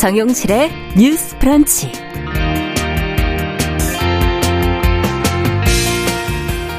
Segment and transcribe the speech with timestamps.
[0.00, 1.92] 정용실의 뉴스 프런치.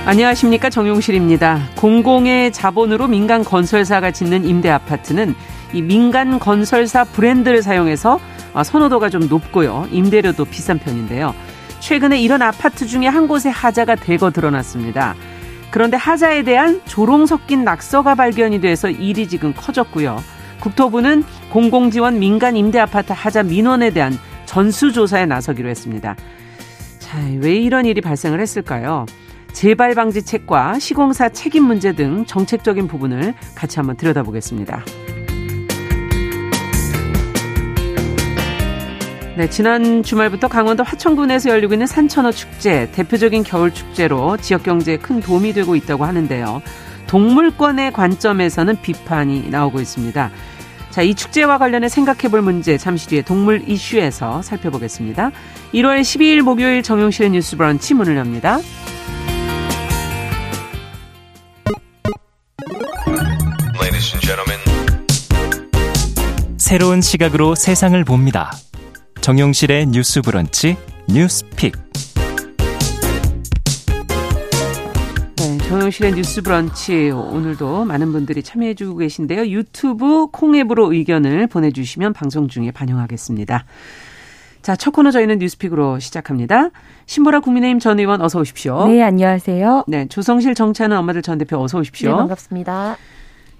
[0.07, 1.69] 안녕하십니까 정용실입니다.
[1.75, 5.35] 공공의 자본으로 민간 건설사가 짓는 임대 아파트는
[5.71, 8.19] 이 민간 건설사 브랜드를 사용해서
[8.55, 9.87] 아, 선호도가 좀 높고요.
[9.91, 11.35] 임대료도 비싼 편인데요.
[11.79, 15.13] 최근에 이런 아파트 중에 한 곳에 하자가 대거 드러났습니다.
[15.69, 20.23] 그런데 하자에 대한 조롱 섞인 낙서가 발견이 돼서 일이 지금 커졌고요.
[20.59, 26.15] 국토부는 공공지원 민간 임대 아파트 하자 민원에 대한 전수조사에 나서기로 했습니다.
[26.99, 29.05] 자, 왜 이런 일이 발생을 했을까요?
[29.51, 34.85] 재발 방지책과 시공사 책임 문제 등 정책적인 부분을 같이 한번 들여다보겠습니다.
[39.35, 45.19] 네, 지난 주말부터 강원도 화천군에서 열리고 있는 산천어 축제, 대표적인 겨울 축제로 지역 경제에 큰
[45.19, 46.61] 도움이 되고 있다고 하는데요.
[47.07, 50.31] 동물권의 관점에서는 비판이 나오고 있습니다.
[50.91, 55.31] 자, 이 축제와 관련해 생각해 볼 문제 잠시 뒤에 동물 이슈에서 살펴보겠습니다.
[55.73, 58.59] 1월 12일 목요일 정용실의 뉴스 브런치 문을 엽니다.
[66.57, 68.51] 새로운 시각으로 세상을 봅니다.
[69.19, 71.73] 정용실의 뉴스 브런치 뉴스 픽.
[75.71, 79.47] 정용실의 뉴스 브런치 오늘도 많은 분들이 참여해주고 계신데요.
[79.47, 83.63] 유튜브 콩앱으로 의견을 보내주시면 방송 중에 반영하겠습니다.
[84.61, 86.71] 자, 첫 코너 저희는 뉴스픽으로 시작합니다.
[87.05, 88.85] 신보라 국민의힘 전 의원 어서 오십시오.
[88.87, 89.85] 네, 안녕하세요.
[89.87, 92.09] 네, 조성실 정치하는 엄마들 전 대표 어서 오십시오.
[92.09, 92.97] 네, 반갑습니다.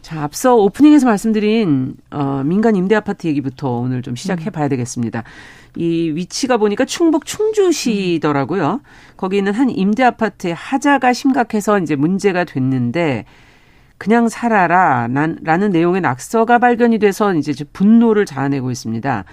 [0.01, 5.23] 자, 앞서 오프닝에서 말씀드린 어, 민간 임대 아파트 얘기부터 오늘 좀 시작해 봐야 되겠습니다.
[5.77, 8.81] 이 위치가 보니까 충북 충주시더라고요.
[9.15, 13.25] 거기 있는 한 임대 아파트의 하자가 심각해서 이제 문제가 됐는데
[13.97, 19.25] 그냥 살아라 라는 내용의 낙서가 발견이 돼서 이제 분노를 자아내고 있습니다.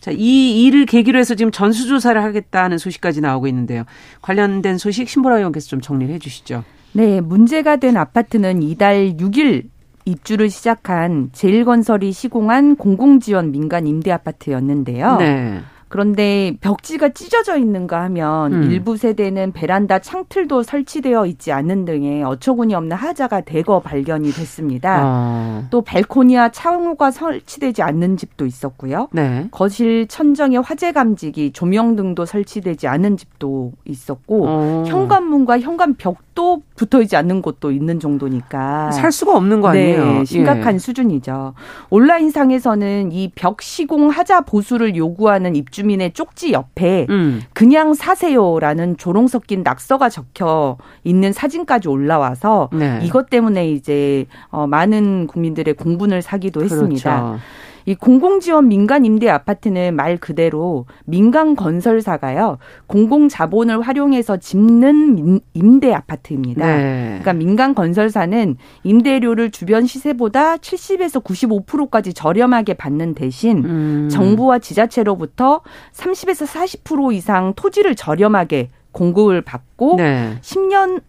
[0.00, 3.84] 자, 이 일을 계기로 해서 지금 전수조사를 하겠다는 소식까지 나오고 있는데요.
[4.20, 6.64] 관련된 소식 신보라 의원께서 좀 정리를 해 주시죠.
[6.92, 9.73] 네, 문제가 된 아파트는 이달 6일
[10.04, 15.16] 입주를 시작한 제일건설이 시공한 공공지원 민간 임대 아파트였는데요.
[15.16, 15.60] 네.
[15.94, 18.62] 그런데 벽지가 찢어져 있는가 하면 음.
[18.64, 25.02] 일부 세대는 베란다 창틀도 설치되어 있지 않는 등의 어처구니 없는 하자가 대거 발견이 됐습니다.
[25.04, 25.64] 어.
[25.70, 29.06] 또 발코니와 창호가 설치되지 않는 집도 있었고요.
[29.12, 29.46] 네.
[29.52, 34.84] 거실 천정에 화재 감지기, 조명 등도 설치되지 않은 집도 있었고 어.
[34.88, 40.04] 현관문과 현관 벽 도 붙어 있지 않는 곳도 있는 정도니까 살 수가 없는 거 아니에요?
[40.04, 40.78] 네, 심각한 예.
[40.78, 41.54] 수준이죠.
[41.90, 47.42] 온라인 상에서는 이 벽 시공 하자 보수를 요구하는 입주 주민의 쪽지 옆에 음.
[47.52, 53.00] 그냥 사세요라는 조롱 섞인 낙서가 적혀 있는 사진까지 올라와서 네.
[53.02, 56.74] 이것 때문에 이제 어 많은 국민들의 공분을 사기도 그렇죠.
[56.76, 57.38] 했습니다.
[57.86, 62.58] 이 공공지원 민간 임대 아파트는 말 그대로 민간 건설사가요.
[62.86, 66.66] 공공 자본을 활용해서 짓는 임대 아파트입니다.
[66.66, 67.04] 네.
[67.20, 74.08] 그러니까 민간 건설사는 임대료를 주변 시세보다 70에서 95%까지 저렴하게 받는 대신 음.
[74.10, 75.60] 정부와 지자체로부터
[75.92, 80.38] 30에서 40% 이상 토지를 저렴하게 공급을 받고 네.
[80.40, 81.02] 10년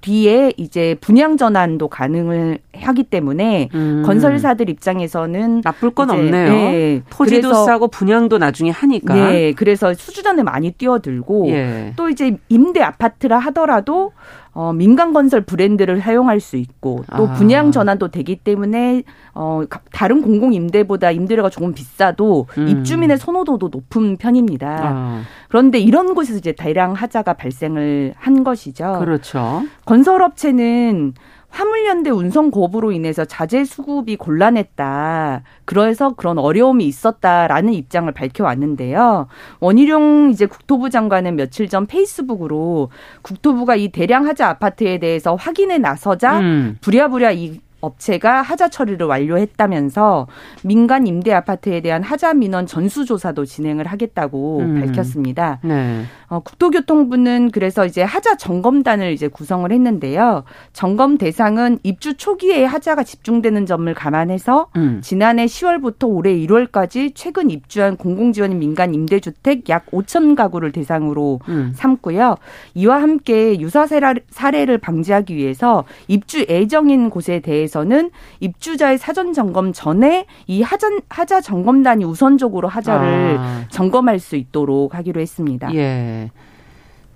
[0.00, 4.02] 뒤에 이제 분양 전환도 가능을 하기 때문에 음.
[4.04, 6.52] 건설사들 입장에서는 나쁠 건 없네요.
[6.52, 9.14] 네, 토지도 그래서, 싸고 분양도 나중에 하니까.
[9.14, 11.92] 네, 그래서 수주전에 많이 뛰어들고 예.
[11.96, 14.12] 또 이제 임대 아파트라 하더라도
[14.54, 17.32] 어, 민간 건설 브랜드를 사용할 수 있고 또 아.
[17.32, 19.02] 분양 전환도 되기 때문에
[19.34, 19.62] 어,
[19.92, 22.68] 다른 공공 임대보다 임대료가 조금 비싸도 음.
[22.68, 24.80] 입주민의 선호도도 높은 편입니다.
[24.80, 25.22] 아.
[25.48, 28.96] 그런데 이런 곳에서 이제 대량 하자가 발생을 한 것이죠.
[29.00, 29.64] 그렇죠.
[29.86, 31.14] 건설업체는
[31.54, 35.42] 화물연대 운송 거부로 인해서 자재 수급이 곤란했다.
[35.64, 39.28] 그래서 그런 어려움이 있었다라는 입장을 밝혀왔는데요.
[39.60, 42.90] 원희룡 이제 국토부 장관은 며칠 전 페이스북으로
[43.22, 46.76] 국토부가 이 대량 하자 아파트에 대해서 확인에 나서자 음.
[46.80, 50.26] 부랴부랴 이 업체가 하자 처리를 완료했다면서
[50.62, 54.80] 민간 임대 아파트에 대한 하자 민원 전수 조사도 진행을 하겠다고 음.
[54.80, 55.60] 밝혔습니다.
[55.62, 56.04] 네.
[56.28, 60.44] 어, 국토교통부는 그래서 이제 하자 점검단을 이제 구성을 했는데요.
[60.72, 65.00] 점검 대상은 입주 초기에 하자가 집중되는 점을 감안해서 음.
[65.02, 71.72] 지난해 10월부터 올해 1월까지 최근 입주한 공공지원 민간 임대주택 약 5천 가구를 대상으로 음.
[71.74, 72.36] 삼고요.
[72.74, 80.26] 이와 함께 유사 사례를 방지하기 위해서 입주 예정인 곳에 대해서 대해서는 입주자의 사전 점검 전에
[80.46, 83.64] 이 하자, 하자 점검단이 우선적으로 하자를 아.
[83.70, 85.74] 점검할 수 있도록 하기로 했습니다.
[85.74, 86.30] 예.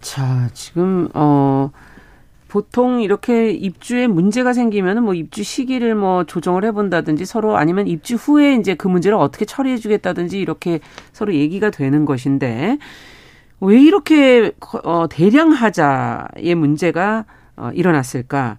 [0.01, 1.71] 자, 지금 어
[2.49, 8.55] 보통 이렇게 입주에 문제가 생기면은 뭐 입주 시기를 뭐 조정을 해본다든지 서로 아니면 입주 후에
[8.55, 10.81] 이제 그 문제를 어떻게 처리해주겠다든지 이렇게
[11.13, 12.79] 서로 얘기가 되는 것인데
[13.61, 14.53] 왜 이렇게
[14.85, 17.27] 어, 대량 하자의 문제가
[17.57, 18.57] 어, 일어났을까?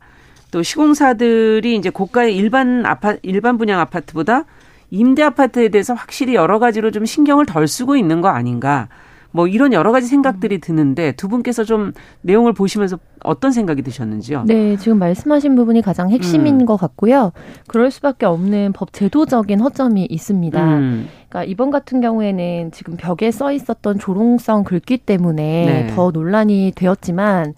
[0.52, 4.46] 또 시공사들이 이제 고가의 일반 아파 일반 분양 아파트보다
[4.92, 8.88] 임대 아파트에 대해서 확실히 여러 가지로 좀 신경을 덜 쓰고 있는 거 아닌가?
[9.32, 14.46] 뭐 이런 여러 가지 생각들이 드는데 두 분께서 좀 내용을 보시면서 어떤 생각이 드셨는지요?
[14.48, 16.66] 네, 지금 말씀하신 부분이 가장 핵심인 음.
[16.66, 17.32] 것 같고요.
[17.68, 20.78] 그럴 수밖에 없는 법 제도적인 허점이 있습니다.
[20.78, 21.08] 음.
[21.30, 25.96] 그러니까 이번 같은 경우에는 지금 벽에 써 있었던 조롱성 글귀 때문에 네.
[25.96, 27.54] 더 논란이 되었지만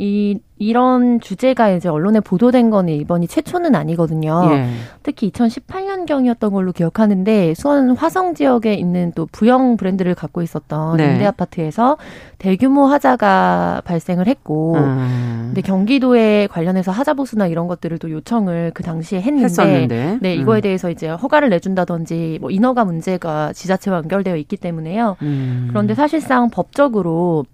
[0.00, 4.48] 이 이런 주제가 이제 언론에 보도된 거는 이번이 최초는 아니거든요.
[4.52, 4.68] 예.
[5.02, 11.12] 특히 2018년 경이었던 걸로 기억하는데 수원 화성 지역에 있는 또 부영 브랜드를 갖고 있었던 네.
[11.12, 11.96] 임대 아파트에서
[12.38, 15.46] 대규모 하자가 발생을 했고, 음.
[15.48, 20.18] 근데 경기도에 관련해서 하자 보수나 이런 것들을 또 요청을 그 당시에 했는데, 했었는데.
[20.22, 20.62] 네 이거에 음.
[20.62, 25.16] 대해서 이제 허가를 내준다든지 뭐 인허가 문제가 지자체와 연결되어 있기 때문에요.
[25.22, 25.66] 음.
[25.70, 27.46] 그런데 사실상 법적으로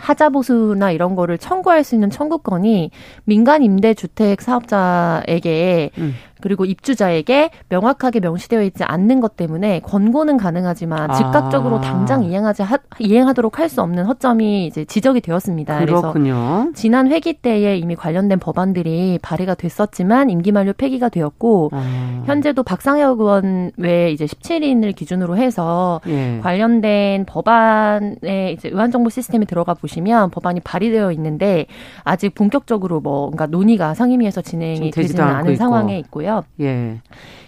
[0.00, 2.90] 하자 보수나 이런 거를 청구할 수 있는 청구권이
[3.24, 6.14] 민간 임대 주택 사업자에게 음.
[6.40, 11.14] 그리고 입주자에게 명확하게 명시되어 있지 않는 것 때문에 권고는 가능하지만 아.
[11.14, 11.80] 즉각적으로 아.
[11.80, 15.78] 당장 이행하지 하, 이행하도록 할 수 없는 허점이 이제 지적이 되었습니다.
[15.78, 16.32] 그렇군요.
[16.32, 22.22] 그래서 지난 회기 때에 이미 관련된 법안들이 발의가 됐었지만 임기 만료 폐기가 되었고 아.
[22.26, 26.40] 현재도 박상혁 의원 외에 이제 17인을 기준으로 해서 예.
[26.42, 31.66] 관련된 법안에 이제 의안 정보 시스템에 들어가 보시면 법안이 발의되어 있는데
[32.02, 35.58] 아직 본격적으로 뭔가 논의가 상임위에서 진행이 되지는 않은 있고.
[35.58, 36.29] 상황에 있고요.
[36.30, 36.44] 있는데요.
[36.60, 37.00] 예.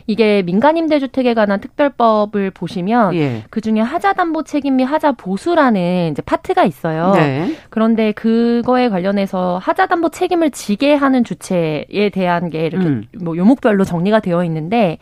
[0.09, 3.45] 이게 민간임 대주택에 관한 특별법을 보시면 예.
[3.51, 7.13] 그 중에 하자 담보 책임 및 하자 보수라는 이제 파트가 있어요.
[7.15, 7.57] 네.
[7.71, 13.05] 그런데 그거에 관련해서 하자 담보 책임을 지게 하는 주체에 대한 게 이렇게 음.
[13.23, 14.99] 뭐 요목별로 정리가 되어 있는데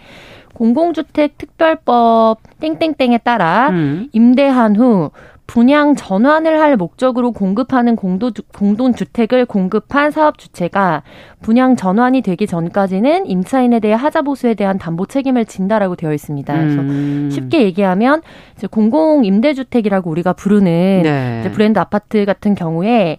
[0.52, 4.08] 공공주택 특별법 땡땡땡에 따라 음.
[4.12, 5.10] 임대한 후
[5.50, 11.02] 분양 전환을 할 목적으로 공급하는 공도, 공동주택을 공급한 사업 주체가
[11.42, 16.56] 분양 전환이 되기 전까지는 임차인에 대해 하자 보수에 대한 담보 책임을 진다라고 되어 있습니다.
[16.56, 17.30] 그래서 음.
[17.32, 18.22] 쉽게 얘기하면
[18.70, 21.50] 공공 임대주택이라고 우리가 부르는 네.
[21.52, 23.18] 브랜드 아파트 같은 경우에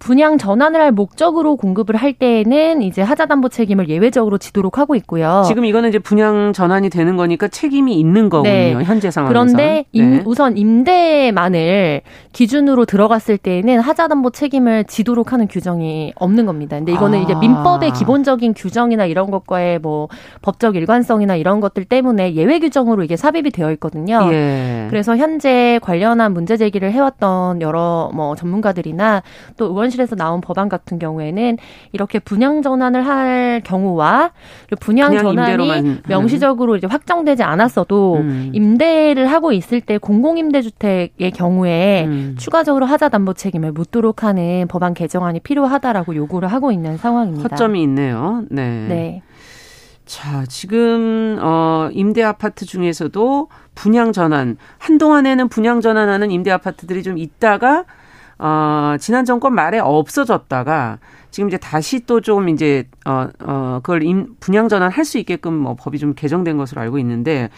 [0.00, 5.44] 분양 전환을 할 목적으로 공급을 할 때에는 이제 하자 담보 책임을 예외적으로 지도록 하고 있고요.
[5.46, 8.50] 지금 이거는 이제 분양 전환이 되는 거니까 책임이 있는 거군요.
[8.50, 8.72] 네.
[8.82, 9.28] 현재 상황에서.
[9.32, 10.22] 그런데 임, 네.
[10.24, 12.00] 우선 임대만을
[12.32, 16.78] 기준으로 들어갔을 때에는 하자 담보 책임을 지도록 하는 규정이 없는 겁니다.
[16.78, 17.22] 근데 이거는 아.
[17.22, 20.08] 이제 민법의 기본적인 규정이나 이런 것과의 뭐
[20.40, 24.30] 법적 일관성이나 이런 것들 때문에 예외 규정으로 이게 삽입이 되어 있거든요.
[24.32, 24.86] 예.
[24.88, 29.22] 그래서 현재 관련한 문제 제기를 해왔던 여러 뭐 전문가들이나
[29.58, 31.58] 또 의원 의원실에서 나온 법안 같은 경우에는
[31.92, 34.32] 이렇게 분양 전환을 할 경우와
[34.80, 38.50] 분양 전환이 명시적으로 이제 확정되지 않았어도 음.
[38.54, 42.36] 임대를 하고 있을 때 공공임대주택의 경우에 음.
[42.38, 47.48] 추가적으로 하자 담보 책임을 묻도록 하는 법안 개정안이 필요하다라고 요구를 하고 있는 상황입니다.
[47.50, 48.44] 허점이 있네요.
[48.50, 48.86] 네.
[48.88, 49.22] 네.
[50.06, 57.84] 자, 지금 어 임대 아파트 중에서도 분양 전환 한동안에는 분양 전환하는 임대 아파트들이 좀 있다가
[58.42, 60.98] 어, 지난 정권 말에 없어졌다가
[61.30, 65.54] 지금 이제 다시 또 좀 이제 어, 어, 그걸 임, 분양 전환 할 수 있게끔
[65.54, 67.50] 뭐 법이 좀 개정된 것으로 알고 있는데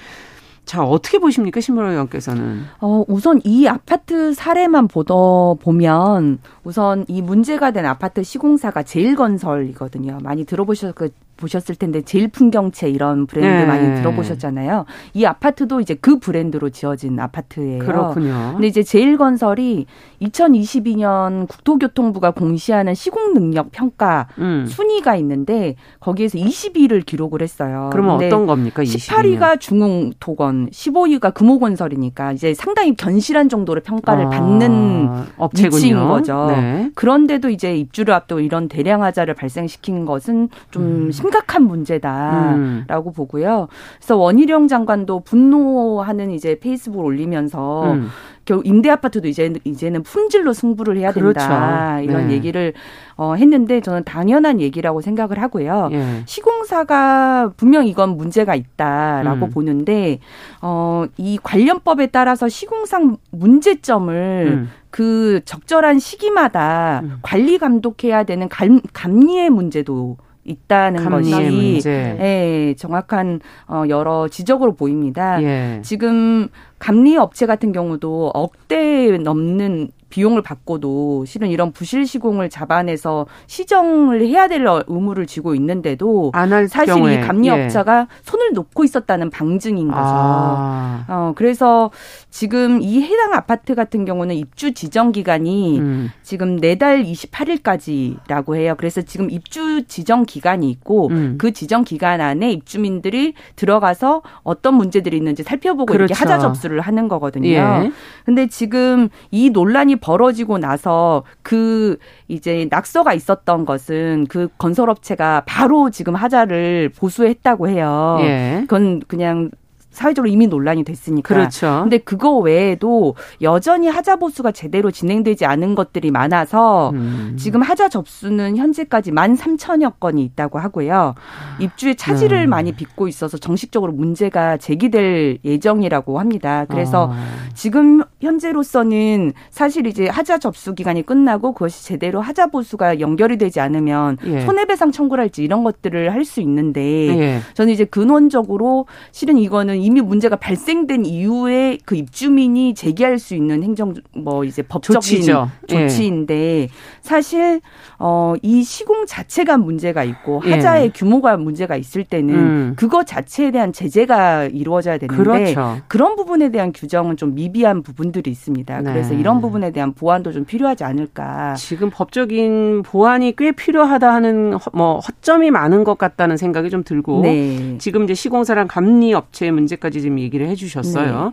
[0.65, 2.63] 자, 어떻게 보십니까, 신문호 의원께서는?
[2.81, 5.13] 어, 우선 이 아파트 사례만 보다
[5.61, 10.19] 보면 우선 이 문제가 된 아파트 시공사가 제일건설이거든요.
[10.23, 11.11] 많이 들어보셨, 그,
[11.43, 13.67] 보셨을 텐데 제일 풍경채 이런 브랜드 네.
[13.67, 14.85] 많이 들어보셨잖아요.
[15.15, 17.81] 이 아파트도 이제 그 브랜드로 지어진 아파트예요.
[17.81, 18.53] 그렇군요.
[18.53, 19.87] 근데 이제 제일건설이
[20.23, 24.67] 2022년 국토교통부가 공시하는 시공 능력 평가 음.
[24.69, 27.91] 순위가 있는데 거기에서 22위를 기록을 했어요.
[27.93, 28.83] 그러면 어떤 겁니까?
[28.83, 35.09] 18위가 중흥토건, 15위가 금호건설이니까 이제 상당히 견실한 정도로 평가를 아, 받는
[35.39, 35.77] 업체군요.
[35.77, 36.47] 위치인 거죠.
[36.51, 36.91] 네.
[36.95, 41.11] 그런데도 이제 입주를 앞두고 이런 대량 하자를 발생시킨 것은 좀 음.
[41.11, 43.13] 심각 한 문제다라고 음.
[43.15, 43.69] 보고요.
[43.99, 48.09] 그래서 원희룡 장관도 분노하는 이제 페이스북을 올리면서 음.
[48.45, 52.11] 결 임대 아파트도 이제 이제는 품질로 승부를 해야 된다 그렇죠.
[52.11, 52.35] 이런 네.
[52.35, 52.73] 얘기를
[53.17, 55.91] 어 했는데 저는 당연한 얘기라고 생각을 하고요.
[55.93, 56.23] 예.
[56.27, 59.51] 시공사가 분명 이건 문제가 있다라고 음.
[59.51, 60.19] 보는데
[60.61, 64.71] 어 이 관련법에 따라서 시공상 문제점을 음.
[64.91, 67.19] 그 적절한 시기마다 음.
[67.23, 71.91] 관리 감독해야 되는 감, 감리의 문제도 있다는 것이 문제.
[71.91, 75.43] 예, 정확한 어 여러 지적으로 보입니다.
[75.43, 75.81] 예.
[75.83, 84.27] 지금 감리 업체 같은 경우도 억대 넘는 비용을 받고도 실은 이런 부실 시공을 잡아내서 시정을
[84.27, 86.31] 해야 될 의무를 지고 있는데도
[86.69, 87.15] 사실 경우에.
[87.15, 88.07] 이 감리업자가 예.
[88.23, 90.03] 손을 놓고 있었다는 방증인 거죠.
[90.05, 91.05] 아.
[91.09, 91.91] 어, 그래서
[92.31, 96.11] 지금 이 해당 아파트 같은 경우는 입주 지정 기간이 음.
[96.23, 98.75] 지금 내달 28일까지라고 해요.
[98.77, 101.37] 그래서 지금 입주 지정 기간이 있고 음.
[101.39, 106.05] 그 지정 기간 안에 입주민들이 들어가서 어떤 문제들이 있는지 살펴보고 그렇죠.
[106.05, 107.49] 이렇게 하자 접수를 하는 거거든요.
[107.49, 107.93] 예.
[108.25, 111.97] 근데 지금 이 논란이 벌어지고 나서 그
[112.29, 118.19] 이제 낙서가 있었던 것은 그 건설업체가 바로 지금 하자를 보수했다고 해요.
[118.21, 118.59] 예.
[118.63, 119.51] 그건 그냥
[119.93, 121.35] 사회적으로 이미 논란이 됐으니까.
[121.35, 121.81] 그렇죠.
[121.83, 127.37] 근데 그거 외에도 여전히 하자 보수가 제대로 진행되지 않은 것들이 많아서 음.
[127.39, 131.15] 지금 하자 접수는 현재까지 만 삼천여 건이 있다고 하고요.
[131.61, 132.51] 입주에 차질을 음.
[132.51, 136.65] 많이 빚고 있어서 정식적으로 문제가 제기될 예정이라고 합니다.
[136.69, 137.15] 그래서 어.
[137.55, 144.17] 지금 현재로서는 사실 이제 하자 접수 기간이 끝나고 그것이 제대로 하자 보수가 연결이 되지 않으면
[144.25, 144.41] 예.
[144.41, 146.81] 손해배상 청구랄지 이런 것들을 할 수 있는데
[147.19, 147.41] 예.
[147.55, 153.95] 저는 이제 근원적으로 실은 이거는 이미 문제가 발생된 이후에 그 입주민이 제기할 수 있는 행정
[154.15, 155.51] 뭐 이제 법적인 조치죠.
[155.67, 156.69] 조치인데 예.
[157.01, 157.61] 사실
[157.99, 160.53] 어 이 시공 자체가 문제가 있고 예.
[160.53, 160.89] 하자의 예.
[160.91, 162.73] 규모가 문제가 있을 때는 음.
[162.77, 165.79] 그거 자체에 대한 제재가 이루어져야 되는데 그렇죠.
[165.89, 168.81] 그런 부분에 대한 규정은 좀 미비한 부분들이 있습니다.
[168.81, 168.93] 네.
[168.93, 171.55] 그래서 이런 부분에 대한 보완도 좀 필요하지 않을까.
[171.55, 177.77] 지금 법적인 보완이 꽤 필요하다 하는 뭐 허점이 많은 것 같다는 생각이 좀 들고 네.
[177.79, 181.25] 지금 이제 시공사랑 감리 업체 문제 문제까지 지금 얘기를 해주셨어요.
[181.25, 181.31] 네.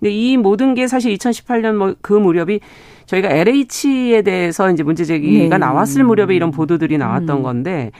[0.00, 2.60] 근데 이 모든 게 사실 2018년 뭐 그 무렵이
[3.06, 5.58] 저희가 LH에 대해서 이제 문제 제기가 네.
[5.58, 7.42] 나왔을 무렵에 이런 보도들이 나왔던 음.
[7.42, 7.90] 건데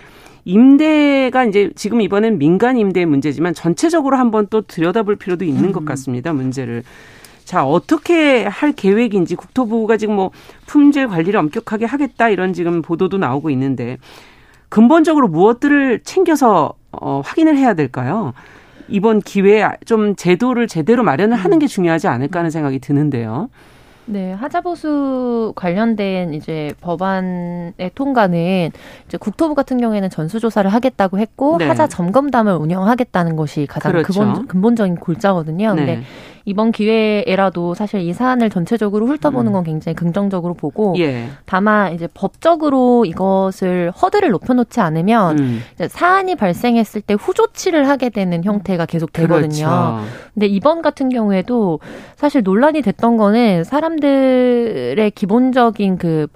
[0.44, 5.72] 임대가 이제 지금 이번엔 민간 임대 문제지만 전체적으로 한번 또 들여다볼 필요도 있는 음.
[5.72, 6.32] 것 같습니다.
[6.32, 6.82] 문제를.
[7.44, 10.30] 자, 어떻게 할 계획인지 국토부가 지금 뭐
[10.66, 13.99] 품질 관리를 엄격하게 하겠다 이런 지금 보도도 나오고 있는데
[14.68, 18.32] 근본적으로 무엇들을 챙겨서 어, 확인을 해야 될까요?
[18.92, 23.49] 이번 기회에 좀 제도를 제대로 마련을 하는 게 중요하지 않을까 하는 생각이 드는데요.
[24.04, 28.70] 네, 하자보수 관련된 이제 법안의 통과는
[29.06, 31.66] 이제 국토부 같은 경우에는 전수조사를 하겠다고 했고 네.
[31.66, 34.12] 하자 점검담을 운영하겠다는 것이 가장 그렇죠.
[34.12, 35.75] 근본, 근본적인 골자거든요.
[35.75, 35.87] 네.
[35.87, 36.02] 근데
[36.44, 39.52] 이번 기회에라도 사실 이 사안을 전체적으로 훑어보는 음.
[39.52, 41.28] 건 굉장히 긍정적으로 보고 예.
[41.44, 45.62] 다만 이제 법적으로 이것을 허들을 높여놓지 않으면 음.
[45.88, 49.50] 사안이 발생했을 때 후조치를 하게 되는 형태가 계속 되거든요.
[49.50, 50.00] 그렇죠.
[50.34, 51.80] 근데 이번 같은 경우에도
[52.16, 56.26] 사실 논란이 됐던 거는 사람들의 기본적인 그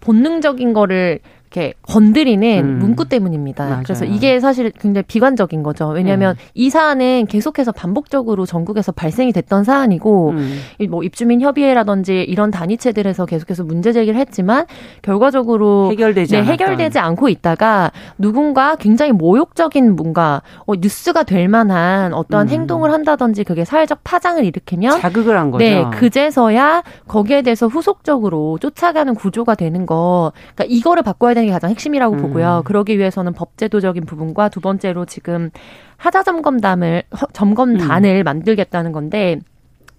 [0.00, 1.20] 본능적인 거를
[1.54, 2.78] 이렇게 건드리는 음.
[2.80, 3.64] 문구 때문입니다.
[3.64, 3.82] 맞아요.
[3.84, 5.88] 그래서 이게 사실 굉장히 비관적인 거죠.
[5.88, 6.50] 왜냐하면 음.
[6.54, 10.58] 이 사안은 계속해서 반복적으로 전국에서 발생이 됐던 사안이고 음.
[10.90, 14.66] 뭐 입주민 협의회라든지 이런 단위체들에서 계속해서 문제 제기를 했지만
[15.02, 22.48] 결과적으로 해결되지, 네, 해결되지 않고 있다가 누군가 굉장히 모욕적인 뭔가 어, 뉴스가 될 만한 어떠한
[22.48, 22.52] 음.
[22.52, 25.64] 행동을 한다든지 그게 사회적 파장을 일으키면 자극을 한 거죠.
[25.64, 30.32] 네, 그제서야 거기에 대해서 후속적으로 쫓아가는 구조가 되는 거.
[30.54, 32.22] 그러니까 이거를 바꿔야 되는 게 가장 핵심이라고 음.
[32.22, 32.62] 보고요.
[32.64, 35.50] 그러기 위해서는 법제도적인 부분과 두 번째로 지금
[35.96, 38.24] 하자 점검단을 점검단을 음.
[38.24, 39.38] 만들겠다는 건데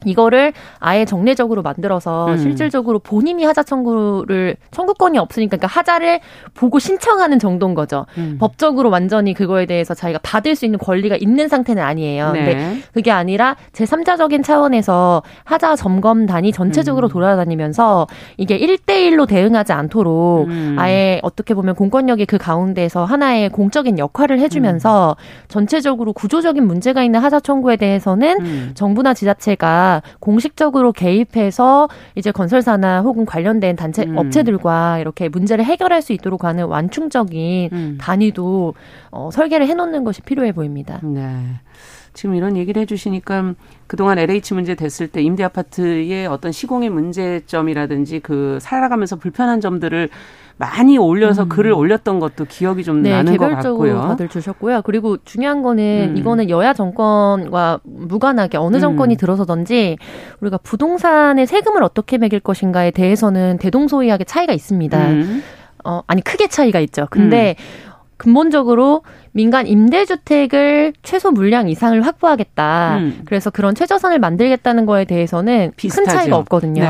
[0.04, 2.38] 이거를 아예 정례적으로 만들어서 음.
[2.38, 6.20] 실질적으로 본인이 하자 청구를 청구권이 없으니까 그러니까 하자를
[6.54, 8.06] 보고 신청하는 정도인 거죠.
[8.18, 8.38] 음.
[8.40, 12.32] 법적으로 완전히 그거에 대해서 자기가 받을 수 있는 권리가 있는 상태는 아니에요.
[12.34, 12.46] 네.
[12.46, 17.10] 근데 그게 아니라 제3자적인 차원에서 하자 점검단이 전체적으로 음.
[17.10, 20.76] 돌아다니면서 이게 1대1로 대응하지 않도록 음.
[20.78, 25.46] 아예 어떻게 보면 공권력이 그 가운데서 하나의 공적인 역할을 해주면서 음.
[25.48, 28.72] 전체적으로 구조적인 문제가 있는 하자 청구에 대해서는 음.
[28.76, 29.85] 정부나 지자체가
[30.20, 34.18] 공식적으로 개입해서 이제 건설사나 혹은 관련된 단체 음.
[34.18, 37.98] 업체들과 이렇게 문제를 해결할 수 있도록 하는 완충적인 음.
[38.00, 38.74] 단위도
[39.12, 41.00] 어, 설계를 해놓는 것이 필요해 보입니다.
[41.04, 41.32] 네.
[42.16, 43.54] 지금 이런 얘기를 해주시니까
[43.88, 50.10] 그동안 LH 문제 됐을 때 임대 아파트의 어떤 시공의 문제점이라든지 그 살아가면서 불편한 점들을
[50.58, 51.50] 많이 올려서 음.
[51.50, 54.02] 글을 올렸던 것도 기억이 좀 네, 나는 것 같고요.
[54.02, 54.82] 다들 주셨고요.
[54.84, 56.18] 그리고 중요한 거는 음.
[56.18, 59.18] 이거는 여야 정권과 무관하게 어느 정권이 음.
[59.18, 59.98] 들어서든지
[60.40, 65.08] 우리가 부동산의 세금을 어떻게 매길 것인가에 대해서는 대동소이하게 차이가 있습니다.
[65.10, 65.44] 음.
[65.84, 67.08] 어, 아니 크게 차이가 있죠.
[67.10, 67.95] 근데 음.
[68.18, 72.98] 근본적으로 민간 임대주택을 최소 물량 이상을 확보하겠다.
[72.98, 73.22] 음.
[73.26, 76.06] 그래서 그런 최저선을 만들겠다는 거에 대해서는 비슷하죠.
[76.06, 76.82] 큰 차이가 없거든요.
[76.82, 76.90] 네.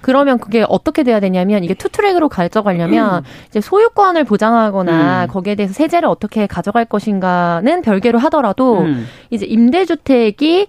[0.00, 3.24] 그러면 그게 어떻게 돼야 되냐면 이게 투트랙으로 가져가려면 음.
[3.48, 5.28] 이제 소유권을 보장하거나 음.
[5.28, 9.06] 거기에 대해서 세제를 어떻게 가져갈 것인가는 별개로 하더라도 음.
[9.30, 10.66] 이제 임대주택이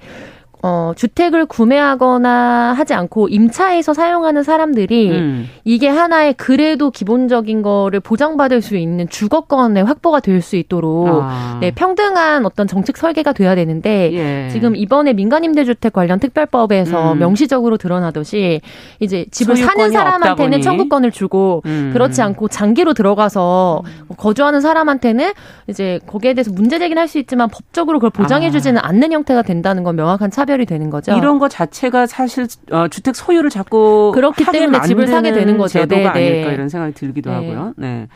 [0.64, 5.50] 어, 주택을 구매하거나 하지 않고 임차해서 사용하는 사람들이 음.
[5.64, 11.58] 이게 하나의 그래도 기본적인 거를 보장받을 수 있는 주거권의 확보가 될 수 있도록 아.
[11.60, 14.50] 네, 평등한 어떤 정책 설계가 돼야 되는데 예.
[14.52, 17.20] 지금 이번에 민간임대주택 관련 특별법에서 음.
[17.20, 18.62] 명시적으로 드러나듯이
[19.00, 21.90] 이제 집을 사는 사람한테는 청구권을 주고 음.
[21.92, 23.82] 그렇지 않고 장기로 들어가서
[24.16, 25.32] 거주하는 사람한테는
[25.68, 28.88] 이제 거기에 대해서 문제 제기는 할 수 있지만 법적으로 그걸 보장해 주지는 아.
[28.90, 31.12] 않는 형태가 된다는 건 명확한 차별 차별이 되는 거죠.
[31.16, 35.74] 이런 거 자체가 사실 어, 주택 소유를 자꾸 그렇기 때문에 집을 사게 되는 거죠.
[35.80, 36.32] 제도가 네, 네.
[36.32, 37.36] 아닐까 이런 생각이 들기도 네.
[37.36, 37.74] 하고요.
[37.75, 38.08] 네.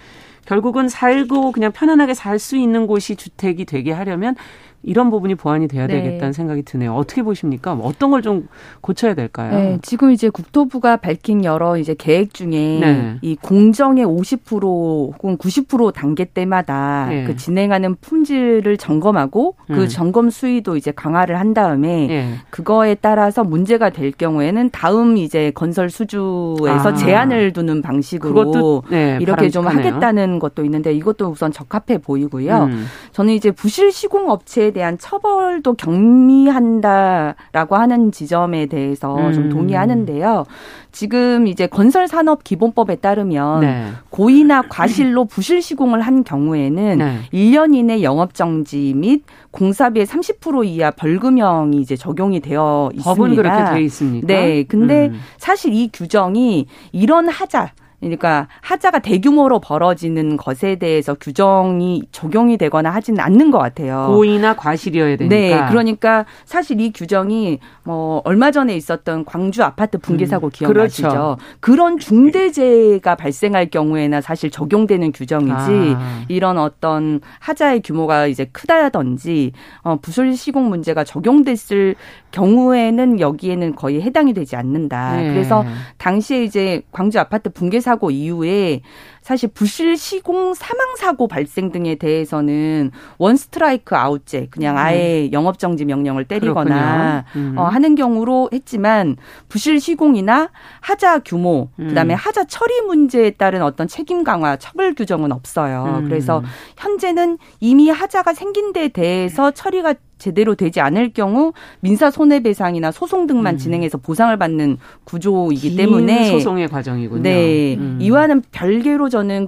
[0.45, 4.35] 결국은 살고 그냥 편안하게 살 수 있는 곳이 주택이 되게 하려면
[4.83, 6.01] 이런 부분이 보완이 돼야 네.
[6.01, 6.93] 되겠다는 생각이 드네요.
[6.95, 7.73] 어떻게 보십니까?
[7.73, 8.47] 어떤 걸 좀
[8.81, 9.51] 고쳐야 될까요?
[9.51, 13.15] 네, 지금 이제 국토부가 밝힌 여러 이제 계획 중에 네.
[13.21, 17.23] 이 공정의 50% 혹은 90% 단계 때마다 네.
[17.25, 19.87] 그 진행하는 품질을 점검하고 그 음.
[19.87, 22.33] 점검 수위도 이제 강화를 한 다음에 네.
[22.51, 26.93] 그거에 따라서 문제가 될 경우에는 다음 이제 건설 수주에서 아.
[26.93, 32.63] 제한을 두는 방식으로 네, 이렇게 좀 하겠다는 것도 있는데 이것도 우선 적합해 보이고요.
[32.65, 32.85] 음.
[33.13, 39.33] 저는 이제 부실 시공 업체 대한 처벌도 경미한다라고 하는 지점에 대해서 음.
[39.33, 40.45] 좀 동의하는데요.
[40.91, 43.87] 지금 이제 건설산업 기본법에 따르면 네.
[44.09, 47.19] 고의나 과실로 부실 시공을 한 경우에는 네.
[47.33, 53.03] 1년 이내 영업 정지 및 공사비의 30% 이하 벌금형이 이제 적용이 되어 있습니다.
[53.03, 54.27] 법은 그렇게 되어 있습니다.
[54.27, 54.63] 네.
[54.63, 55.19] 근데 음.
[55.37, 57.71] 사실 이 규정이 이런 하자
[58.01, 64.07] 그러니까 하자가 대규모로 벌어지는 것에 대해서 규정이 적용이 되거나 하지는 않는 것 같아요.
[64.07, 65.35] 고의나 과실이어야 되니까.
[65.35, 71.09] 네, 그러니까 사실 이 규정이 뭐 얼마 전에 있었던 광주 아파트 붕괴 사고 음, 기억나시죠?
[71.09, 71.37] 그렇죠.
[71.59, 76.25] 그런 중대재해가 발생할 경우에나 사실 적용되는 규정이지 아.
[76.27, 79.51] 이런 어떤 하자의 규모가 이제 크다든지
[79.83, 81.95] 어, 부술 시공 문제가 적용됐을
[82.31, 85.17] 경우에는 여기에는 거의 해당이 되지 않는다.
[85.17, 85.29] 네.
[85.29, 85.63] 그래서
[85.97, 88.81] 당시에 이제 광주 아파트 붕괴 사고 이후에
[89.21, 94.77] 사실 부실 시공 사망 사고 발생 등에 대해서는 원 스트라이크 아웃제 그냥 음.
[94.77, 97.55] 아예 영업 정지 명령을 때리거나 음.
[97.55, 101.89] 어, 하는 경우로 했지만 부실 시공이나 하자 규모 음.
[101.89, 105.99] 그다음에 하자 처리 문제에 따른 어떤 책임 강화 처벌 규정은 없어요.
[105.99, 106.09] 음.
[106.09, 106.43] 그래서
[106.77, 113.55] 현재는 이미 하자가 생긴 데 대해서 처리가 제대로 되지 않을 경우 민사 손해배상이나 소송 등만
[113.55, 113.57] 음.
[113.57, 117.23] 진행해서 보상을 받는 구조이기 때문에 소송의 과정이군요.
[117.23, 117.97] 네, 음.
[117.99, 119.47] 이와는 별개로 저는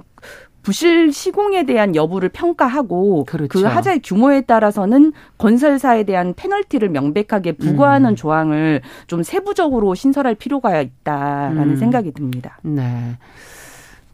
[0.62, 3.48] 부실 시공에 대한 여부를 평가하고 그렇죠.
[3.48, 8.16] 그 하자의 규모에 따라서는 건설사에 대한 페널티를 명백하게 부과하는 음.
[8.16, 11.76] 조항을 좀 세부적으로 신설할 필요가 있다라는 음.
[11.76, 12.58] 생각이 듭니다.
[12.62, 13.18] 네.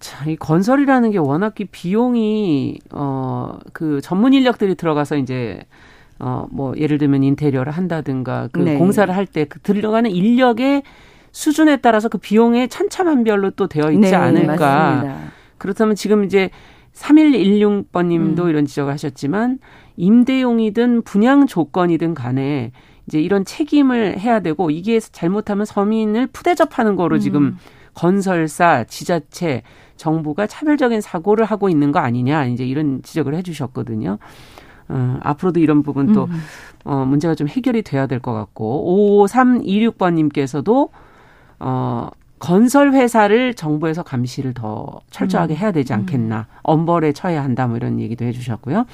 [0.00, 5.60] 자, 이 건설이라는 게 워낙 비용이 어그 전문 인력들이 들어가서 이제
[6.22, 8.76] 어, 뭐, 예를 들면 인테리어를 한다든가, 그 네.
[8.76, 10.82] 공사를 할 때 그 들어가는 인력의
[11.32, 14.56] 수준에 따라서 그 비용의 천차만별로 또 되어 있지 네, 않을까.
[14.56, 15.18] 맞습니다.
[15.60, 16.50] 그렇다면 지금 이제
[16.94, 18.48] 3116번 님도 음.
[18.48, 19.58] 이런 지적을 하셨지만,
[19.96, 22.72] 임대용이든 분양 조건이든 간에
[23.06, 27.20] 이제 이런 책임을 해야 되고, 이게 잘못하면 서민을 푸대접하는 거로 음.
[27.20, 27.56] 지금
[27.94, 29.62] 건설사, 지자체,
[29.96, 34.18] 정부가 차별적인 사고를 하고 있는 거 아니냐, 이제 이런 지적을 해 주셨거든요.
[34.88, 36.40] 어, 앞으로도 이런 부분 또, 음.
[36.84, 40.88] 어, 문제가 좀 해결이 돼야 될 것 같고, 5326번님께서도,
[41.60, 42.08] 어,
[42.40, 45.56] 건설 회사를 정부에서 감시를 더 철저하게 음.
[45.58, 46.46] 해야 되지 않겠나.
[46.62, 47.66] 엄벌에 처해야 한다.
[47.66, 48.86] 뭐 이런 얘기도 해 주셨고요.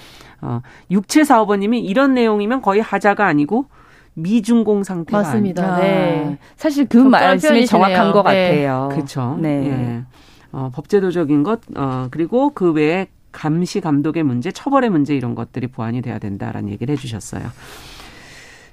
[0.42, 3.66] 어, 6745번 님이 이런 내용이면 거의 하자가 아니고
[4.14, 5.76] 미중공 상태가 맞습니다.
[5.78, 6.38] 네.
[6.56, 8.48] 사실 그 말씀이 정확한 것 네.
[8.48, 8.88] 같아요.
[8.90, 9.38] 그렇죠.
[9.40, 9.66] 네.
[9.68, 10.04] 예.
[10.50, 16.02] 어, 법제도적인 것, 어, 그리고 그 외에 감시 감독의 문제, 처벌의 문제 이런 것들이 보완이
[16.02, 17.44] 돼야 된다라는 얘기를 해주셨어요.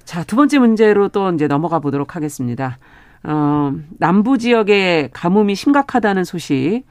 [0.04, 2.78] 자, 두 번째 문제로 또 이제 넘어가 보도록 하겠습니다.
[3.24, 6.82] 어, 남부 지역의 가뭄이 심각하다는 소식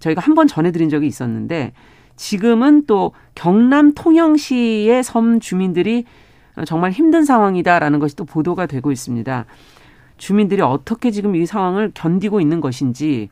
[0.00, 1.72] 저희가 한 번 전해드린 적이 있었는데
[2.16, 6.04] 지금은 또 경남 통영시의 섬 주민들이
[6.66, 9.44] 정말 힘든 상황이다라는 것이 또 보도가 되고 있습니다.
[10.16, 13.28] 주민들이 어떻게 지금 이 상황을 견디고 있는 것인지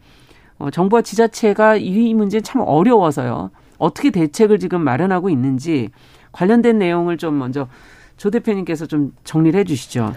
[0.59, 3.51] 어, 정부와 지자체가 이 문제 참 어려워서요.
[3.79, 5.91] 어떻게 대책을 지금 마련하고 있는지
[6.33, 7.67] 관련된 내용을 좀 먼저
[8.17, 10.15] 조 대표님께서 좀 정리를 해 주시죠.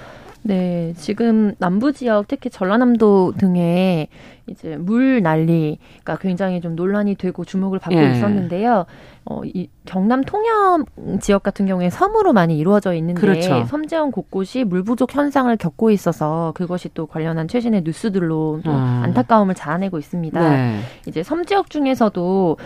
[0.47, 4.07] 네, 지금 남부 지역 특히 전라남도 등에
[4.47, 8.13] 이제 물 난리가 굉장히 좀 논란이 되고 주목을 받고 예.
[8.13, 8.85] 있었는데요.
[9.25, 10.85] 어, 이 경남 통영
[11.19, 13.65] 지역 같은 경우에 섬으로 많이 이루어져 있는데 그렇죠.
[13.65, 19.01] 섬지역 곳곳이 물 부족 현상을 겪고 있어서 그것이 또 관련한 최신의 뉴스들로 또 아.
[19.03, 20.49] 안타까움을 자아내고 있습니다.
[20.49, 20.79] 네.
[21.07, 22.57] 이제 섬 지역 중에서도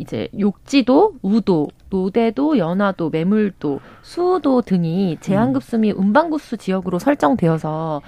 [0.00, 8.00] 이제 욕지도, 우도, 노대도, 연화도, 매물도, 수도 등이 제한급수 및 음방급수 지역으로 설정되어서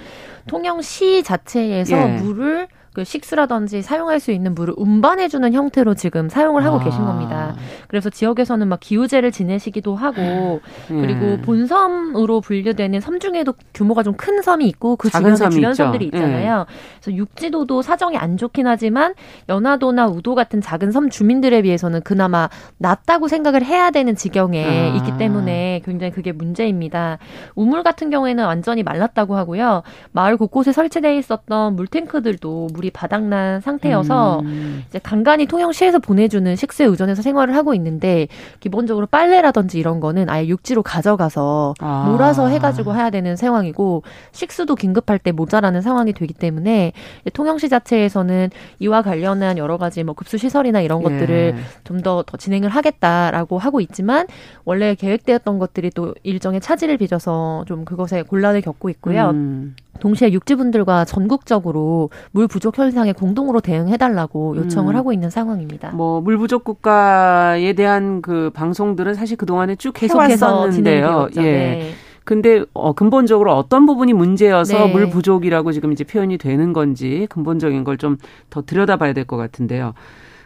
[0.46, 2.06] 통영시 자체에서 예.
[2.16, 6.84] 물을 그 식수라든지 사용할 수 있는 물을 운반해주는 형태로 지금 사용을 하고 아.
[6.84, 7.54] 계신 겁니다.
[7.88, 11.40] 그래서 지역에서는 막 기우제를 지내시기도 하고 그리고 예.
[11.40, 16.66] 본섬으로 분류되는 섬 중에도 규모가 좀 큰 섬이 있고 그 주변에 주변 섬들이 있잖아요.
[16.68, 16.74] 예.
[17.00, 19.14] 그래서 육지도도 사정이 안 좋긴 하지만
[19.48, 24.96] 연화도나 우도 같은 작은 섬 주민들에 비해서는 그나마 낫다고 생각을 해야 되는 지경에 아.
[24.96, 27.18] 있기 때문에 굉장히 그게 문제입니다.
[27.56, 29.82] 우물 같은 경우에는 완전히 말랐다고 하고요.
[30.12, 34.84] 마을 곳곳에 설치되어 있었던 물탱크들도 물이 바닥난 상태여서 음.
[34.88, 38.28] 이제 간간히 통영시에서 보내주는 식수에 의존해서 생활을 하고 있는데
[38.60, 42.06] 기본적으로 빨래라든지 이런 거는 아예 육지로 가져가서 아.
[42.08, 46.92] 몰아서 해가지고 해야 되는 상황이고 식수도 긴급할 때 모자라는 상황이 되기 때문에
[47.32, 51.62] 통영시 자체에서는 이와 관련한 여러 가지 뭐 급수 시설이나 이런 것들을 예.
[51.84, 54.26] 좀더 더 진행을 하겠다라고 하고 있지만
[54.64, 59.30] 원래 계획되었던 것들이 또 일정의 차질을 빚어서 좀 그것에 곤란을 겪고 있고요.
[59.30, 59.74] 음.
[60.02, 64.98] 동시에 육지분들과 전국적으로 물 부족 현상에 공동으로 대응해달라고 요청을 음.
[64.98, 65.92] 하고 있는 상황입니다.
[65.92, 71.28] 뭐 물 부족 국가에 대한 그 방송들은 사실 그 동안에 쭉 해왔었는데요.
[71.36, 71.42] 예.
[71.42, 71.90] 네.
[72.24, 74.92] 근데 어 근본적으로 어떤 부분이 문제여서 네.
[74.92, 78.16] 물 부족이라고 지금 이제 표현이 되는 건지 근본적인 걸 좀
[78.50, 79.94] 더 들여다봐야 될 것 같은데요.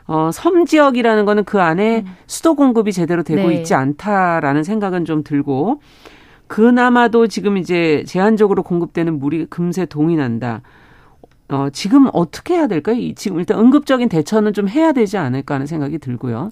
[0.09, 2.17] 어, 섬 지역이라는 거는 그 안에 음.
[2.27, 3.57] 수도 공급이 제대로 되고 네.
[3.57, 5.81] 있지 않다라는 생각은 좀 들고
[6.47, 10.63] 그나마도 지금 이제 제한적으로 공급되는 물이 금세 동이 난다.
[11.49, 12.97] 어, 지금 어떻게 해야 될까요?
[13.15, 16.49] 지금 일단 응급적인 대처는 좀 해야 되지 않을까 하는 생각이 들고요.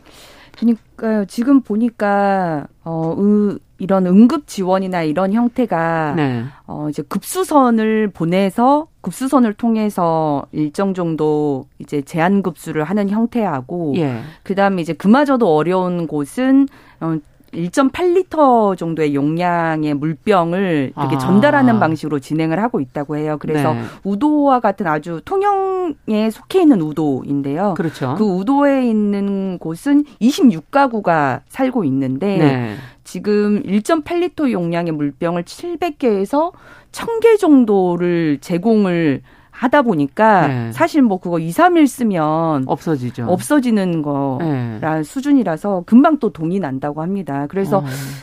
[0.57, 1.25] 그러니까요.
[1.27, 6.45] 지금 보니까 어 으, 이런 응급 지원이나 이런 형태가 네.
[6.67, 14.21] 어 이제 급수선을 보내서 급수선을 통해서 일정 정도 이제 제한 급수를 하는 형태하고 예.
[14.45, 16.69] 그다음에 이제 그마저도 어려운 곳은
[17.01, 17.17] 어
[17.55, 21.19] 1.8리터 정도의 용량의 물병을 이렇게 아.
[21.19, 23.37] 전달하는 방식으로 진행을 하고 있다고 해요.
[23.39, 23.83] 그래서 네.
[24.05, 27.75] 우도와 같은 아주 통영에 속해 있는 우도인데요.
[27.77, 28.15] 그렇죠.
[28.19, 32.77] 그 우도에 있는 곳은 26가구가 살고 있는데 네.
[33.05, 36.53] 지금 1.8리터 용량의 물병을 700개에서
[36.93, 39.23] 1000개 정도를 제공을
[39.55, 40.73] 하다 보니까 네.
[40.73, 43.27] 사실 뭐 그거 2, 3일 쓰면 없어지죠.
[43.27, 45.03] 없어지는 거라 네.
[45.03, 47.47] 수준이라서 금방 또 동이 난다고 합니다.
[47.49, 47.79] 그래서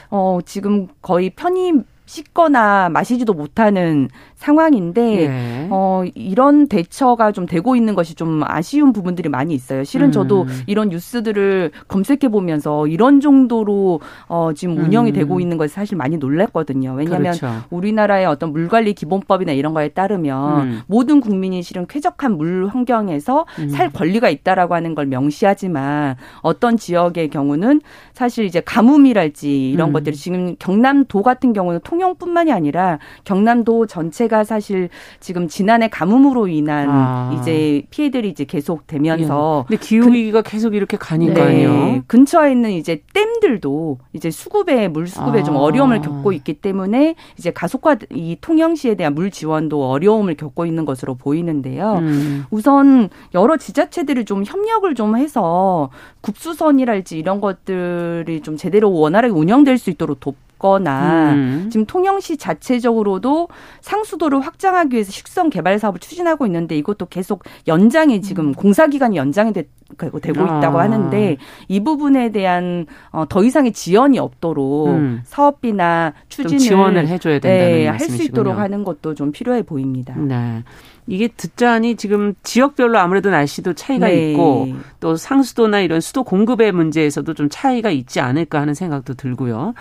[0.09, 4.09] 어, 어 지금 거의 편의 씻거나 마시지도 못하는
[4.41, 5.67] 상황인데 네.
[5.69, 9.83] 어 이런 대처가 좀 되고 있는 것이 좀 아쉬운 부분들이 많이 있어요.
[9.83, 10.11] 실은 음.
[10.11, 15.13] 저도 이런 뉴스들을 검색해 보면서 이런 정도로 어 지금 운영이 음.
[15.13, 16.93] 되고 있는 것이 사실 많이 놀랐거든요.
[16.93, 17.63] 왜냐하면 그렇죠.
[17.69, 20.81] 우리나라의 어떤 물 관리 기본법이나 이런 거에 따르면 음.
[20.87, 23.69] 모든 국민이 실은 쾌적한 물 환경에서 음.
[23.69, 27.81] 살 권리가 있다라고 하는 걸 명시하지만 어떤 지역의 경우는
[28.13, 29.93] 사실 이제 가뭄이랄지 이런 음.
[29.93, 34.87] 것들이 지금 경남도 같은 경우는 통 통영뿐만이 아니라 경남도 전체 가 사실
[35.19, 37.37] 지금 지난해 가뭄으로 인한 아.
[37.37, 39.67] 이제 피해들이 이제 계속 되면서 예.
[39.67, 41.73] 근데 기후 위기가 계속 이렇게 가니까요.
[41.73, 42.01] 네.
[42.07, 45.43] 근처에 있는 이제 댐들도 이제 수급에 물 수급에 아.
[45.43, 50.85] 좀 어려움을 겪고 있기 때문에 이제 가속화 이 통영시에 대한 물 지원도 어려움을 겪고 있는
[50.85, 51.95] 것으로 보이는데요.
[51.95, 52.45] 음.
[52.49, 55.89] 우선 여러 지자체들이 좀 협력을 좀 해서
[56.21, 61.69] 급수선이랄지 이런 것들이 좀 제대로 원활하게 운영될 수 있도록 돕 거나 음.
[61.71, 63.47] 지금 통영시 자체적으로도
[63.81, 68.53] 상수도를 확장하기 위해서 식성 개발 사업을 추진하고 있는데 이것도 계속 연장이 지금 음.
[68.53, 70.83] 공사 기간이 연장이 되, 고 있다고 아.
[70.83, 75.21] 하는데 이 부분에 대한 어, 더 이상의 지연이 없도록 음.
[75.23, 80.15] 사업비나 추진을 지원을 해줘야 된다는 네, 할수 있도록 하는 것도 좀 필요해 보입니다.
[80.15, 80.63] 네.
[81.07, 84.31] 이게 듣자니 지금 지역별로 아무래도 날씨도 차이가 네.
[84.31, 89.73] 있고 또 상수도나 이런 수도 공급의 문제에서도 좀 차이가 있지 않을까 하는 생각도 들고요.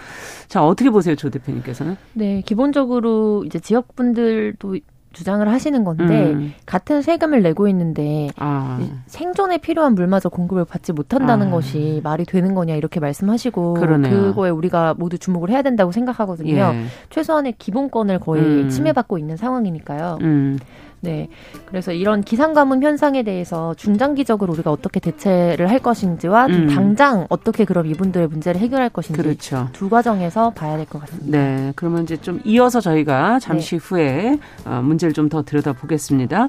[0.48, 1.96] 자, 어떻게 보세요, 조 대표님께서는?
[2.14, 4.76] 네, 기본적으로 이제 지역분들도
[5.12, 6.54] 주장을 하시는 건데 음.
[6.66, 8.78] 같은 세금을 내고 있는데 아.
[9.06, 11.50] 생존에 필요한 물마저 공급을 받지 못한다는 아.
[11.50, 14.10] 것이 말이 되는 거냐 이렇게 말씀하시고 그러네요.
[14.12, 16.54] 그거에 우리가 모두 주목을 해야 된다고 생각하거든요.
[16.54, 16.84] 예.
[17.10, 18.68] 최소한의 기본권을 거의 음.
[18.68, 20.18] 침해받고 있는 상황이니까요.
[20.22, 20.58] 음.
[21.02, 21.28] 네.
[21.64, 26.66] 그래서 이런 기상 가뭄 현상에 대해서 중장기적으로 우리가 어떻게 대체를 할 것인지와 음.
[26.68, 29.68] 당장 어떻게 그럼 이분들의 문제를 해결할 것인지 그렇죠.
[29.72, 31.38] 두 과정에서 봐야 될 것 같습니다.
[31.38, 31.72] 네.
[31.74, 33.82] 그러면 이제 좀 이어서 저희가 잠시 네.
[33.82, 36.48] 후에 어, 문제를 좀 더 들여다보겠습니다.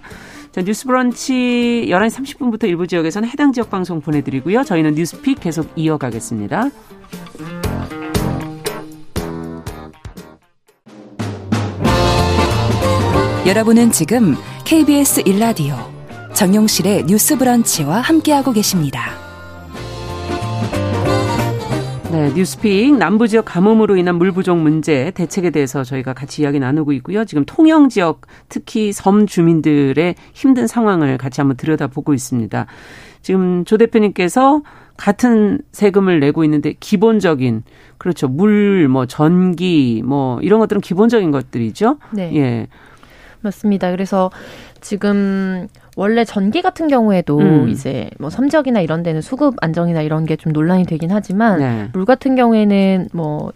[0.51, 4.63] 자, 뉴스 브런치 11시 30분부터 일부 지역에서는 해당 지역 방송 보내드리고요.
[4.63, 6.69] 저희는 뉴스픽 계속 이어가겠습니다.
[13.45, 14.35] 여러분은 지금
[14.65, 15.75] KBS 1라디오
[16.33, 19.20] 정용실의 뉴스 브런치와 함께하고 계십니다.
[22.11, 26.91] 네, 뉴스픽 남부 지역 가뭄으로 인한 물 부족 문제 대책에 대해서 저희가 같이 이야기 나누고
[26.93, 27.23] 있고요.
[27.23, 32.65] 지금 통영 지역 특히 섬 주민들의 힘든 상황을 같이 한번 들여다보고 있습니다.
[33.21, 34.61] 지금 조 대표님께서
[34.97, 37.63] 같은 세금을 내고 있는데 기본적인
[37.97, 38.27] 그렇죠.
[38.27, 41.97] 물, 뭐 전기, 뭐 이런 것들은 기본적인 것들이죠.
[42.11, 42.35] 네.
[42.35, 42.67] 예.
[43.39, 43.89] 맞습니다.
[43.91, 44.31] 그래서
[44.81, 47.69] 지금 원래 전기 같은 경우에도 음.
[47.69, 51.89] 이제 뭐 섬지역이나 이런 데는 수급 안정이나 이런 게 좀 논란이 되긴 하지만 네.
[51.93, 53.51] 물 같은 경우에는 뭐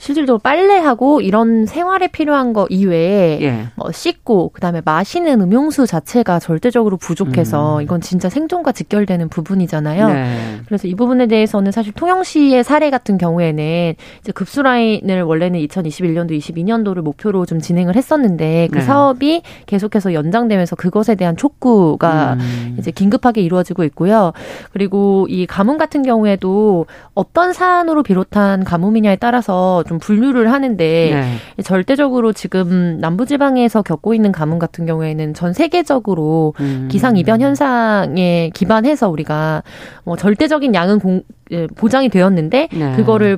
[0.00, 3.66] 실질적으로 빨래하고 이런 생활에 필요한 거 이외에 예.
[3.76, 7.82] 뭐 씻고 그다음에 마시는 음용수 자체가 절대적으로 부족해서 음.
[7.82, 10.08] 이건 진짜 생존과 직결되는 부분이잖아요.
[10.08, 10.60] 네.
[10.64, 17.02] 그래서 이 부분에 대해서는 사실 통영시의 사례 같은 경우에는 이제 급수 라인을 원래는 2021년도 22년도를
[17.02, 18.82] 목표로 좀 진행을 했었는데 그 네.
[18.82, 22.76] 사업이 계속해서 연장되면서 그것에 대한 촉구가 음.
[22.78, 24.32] 이제 긴급하게 이루어지고 있고요.
[24.72, 31.10] 그리고 이 가뭄 같은 경우에도 어떤 사안으로 비롯한 가뭄이냐에 따라서 좀 분류를 하는데
[31.56, 31.62] 네.
[31.64, 36.86] 절대적으로 지금 남부지방에서 겪고 있는 가뭄 같은 경우에는 전 세계적으로 음.
[36.88, 39.64] 기상 이변 현상에 기반해서 우리가
[40.04, 42.92] 뭐 절대적인 양은 공, 예, 보장이 되었는데 네.
[42.94, 43.36] 그거를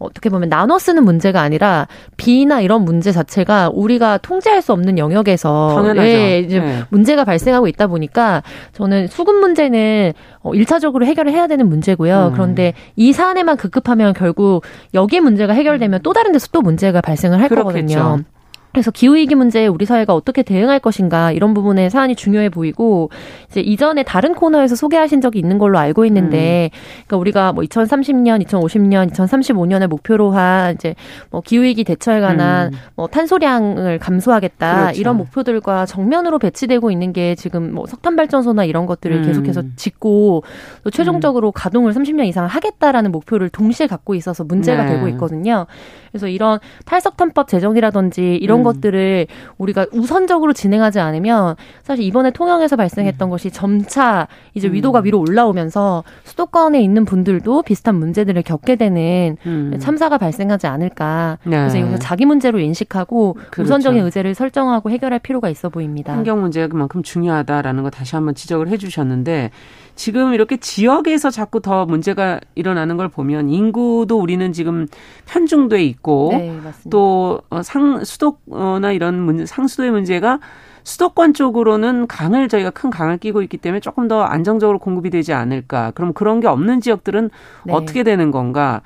[0.00, 1.86] 어떻게 보면 나눠 쓰는 문제가 아니라
[2.16, 6.08] 비나 이런 문제 자체가 우리가 통제할 수 없는 영역에서 당연하죠.
[6.08, 6.82] 예, 이제 네.
[6.88, 12.28] 문제가 발생하고 있다 보니까 저는 수급 문제는 어, 1차적으로 해결을 해야 되는 문제고요.
[12.28, 12.32] 음.
[12.32, 17.48] 그런데 이 사안에만 급급하면 결국 여기에 문제가 해결되면 또 다른 데서 또 문제가 발생을 할
[17.48, 17.98] 그렇겠죠.
[17.98, 18.24] 거거든요.
[18.72, 23.10] 그래서 기후위기 문제에 우리 사회가 어떻게 대응할 것인가 이런 부분에 사안이 중요해 보이고
[23.48, 26.78] 이제 이전에 다른 코너에서 소개하신 적이 있는 걸로 알고 있는데 음.
[27.06, 30.94] 그러니까 우리가 뭐 2030년, 2050년, 2035년을 목표로 한 이제
[31.30, 32.78] 뭐 기후위기 대처에 관한 음.
[32.94, 35.00] 뭐 탄소량을 감소하겠다 그렇죠.
[35.00, 39.22] 이런 목표들과 정면으로 배치되고 있는 게 지금 뭐 석탄 발전소나 이런 것들을 음.
[39.24, 40.44] 계속해서 짓고
[40.84, 41.52] 또 최종적으로 음.
[41.54, 44.94] 가동을 30년 이상 하겠다라는 목표를 동시에 갖고 있어서 문제가 네.
[44.94, 45.66] 되고 있거든요.
[46.12, 48.64] 그래서 이런 탈석탄법 제정이라든지 이런 음.
[48.64, 49.26] 것들을
[49.58, 53.30] 우리가 우선적으로 진행하지 않으면 사실 이번에 통영에서 발생했던 음.
[53.30, 54.74] 것이 점차 이제 음.
[54.74, 59.76] 위도가 위로 올라오면서 수도권에 있는 분들도 비슷한 문제들을 겪게 되는 음.
[59.80, 61.38] 참사가 발생하지 않을까.
[61.44, 61.56] 네.
[61.56, 63.62] 그래서 이것을 자기 문제로 인식하고 그렇죠.
[63.62, 66.12] 우선적인 의제를 설정하고 해결할 필요가 있어 보입니다.
[66.12, 69.50] 환경 문제가 그만큼 중요하다라는 거 다시 한번 지적을 해주셨는데
[70.00, 74.86] 지금 이렇게 지역에서 자꾸 더 문제가 일어나는 걸 보면 인구도 우리는 지금
[75.26, 76.58] 편중돼 있고 네,
[76.88, 80.40] 또상 어, 수도나 이런 문제, 상수도의 문제가
[80.84, 85.90] 수도권 쪽으로는 강을 저희가 큰 강을 끼고 있기 때문에 조금 더 안정적으로 공급이 되지 않을까.
[85.90, 87.28] 그럼 그런 게 없는 지역들은
[87.66, 87.72] 네.
[87.74, 88.80] 어떻게 되는 건가?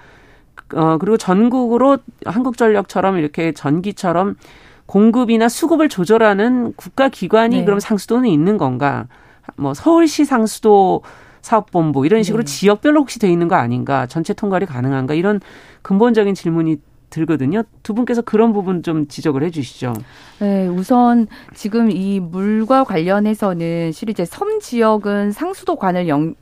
[0.74, 4.34] 어 그리고 전국으로 한국전력처럼 이렇게 전기처럼
[4.86, 7.64] 공급이나 수급을 조절하는 국가 기관이 네.
[7.64, 9.06] 그럼 상수도는 있는 건가?
[9.56, 11.02] 뭐 서울시 상수도
[11.42, 12.52] 사업본부 이런 식으로 네.
[12.52, 14.06] 지역별로 혹시 돼 있는 거 아닌가?
[14.06, 15.14] 전체 통괄이 가능한가?
[15.14, 15.40] 이런
[15.82, 16.78] 근본적인 질문이
[17.10, 17.62] 들거든요.
[17.82, 19.92] 두 분께서 그런 부분 좀 지적을 해 주시죠.
[20.40, 26.34] 네, 우선 지금 이 물과 관련해서는 실제 이제 섬 지역은 상수도관을 영,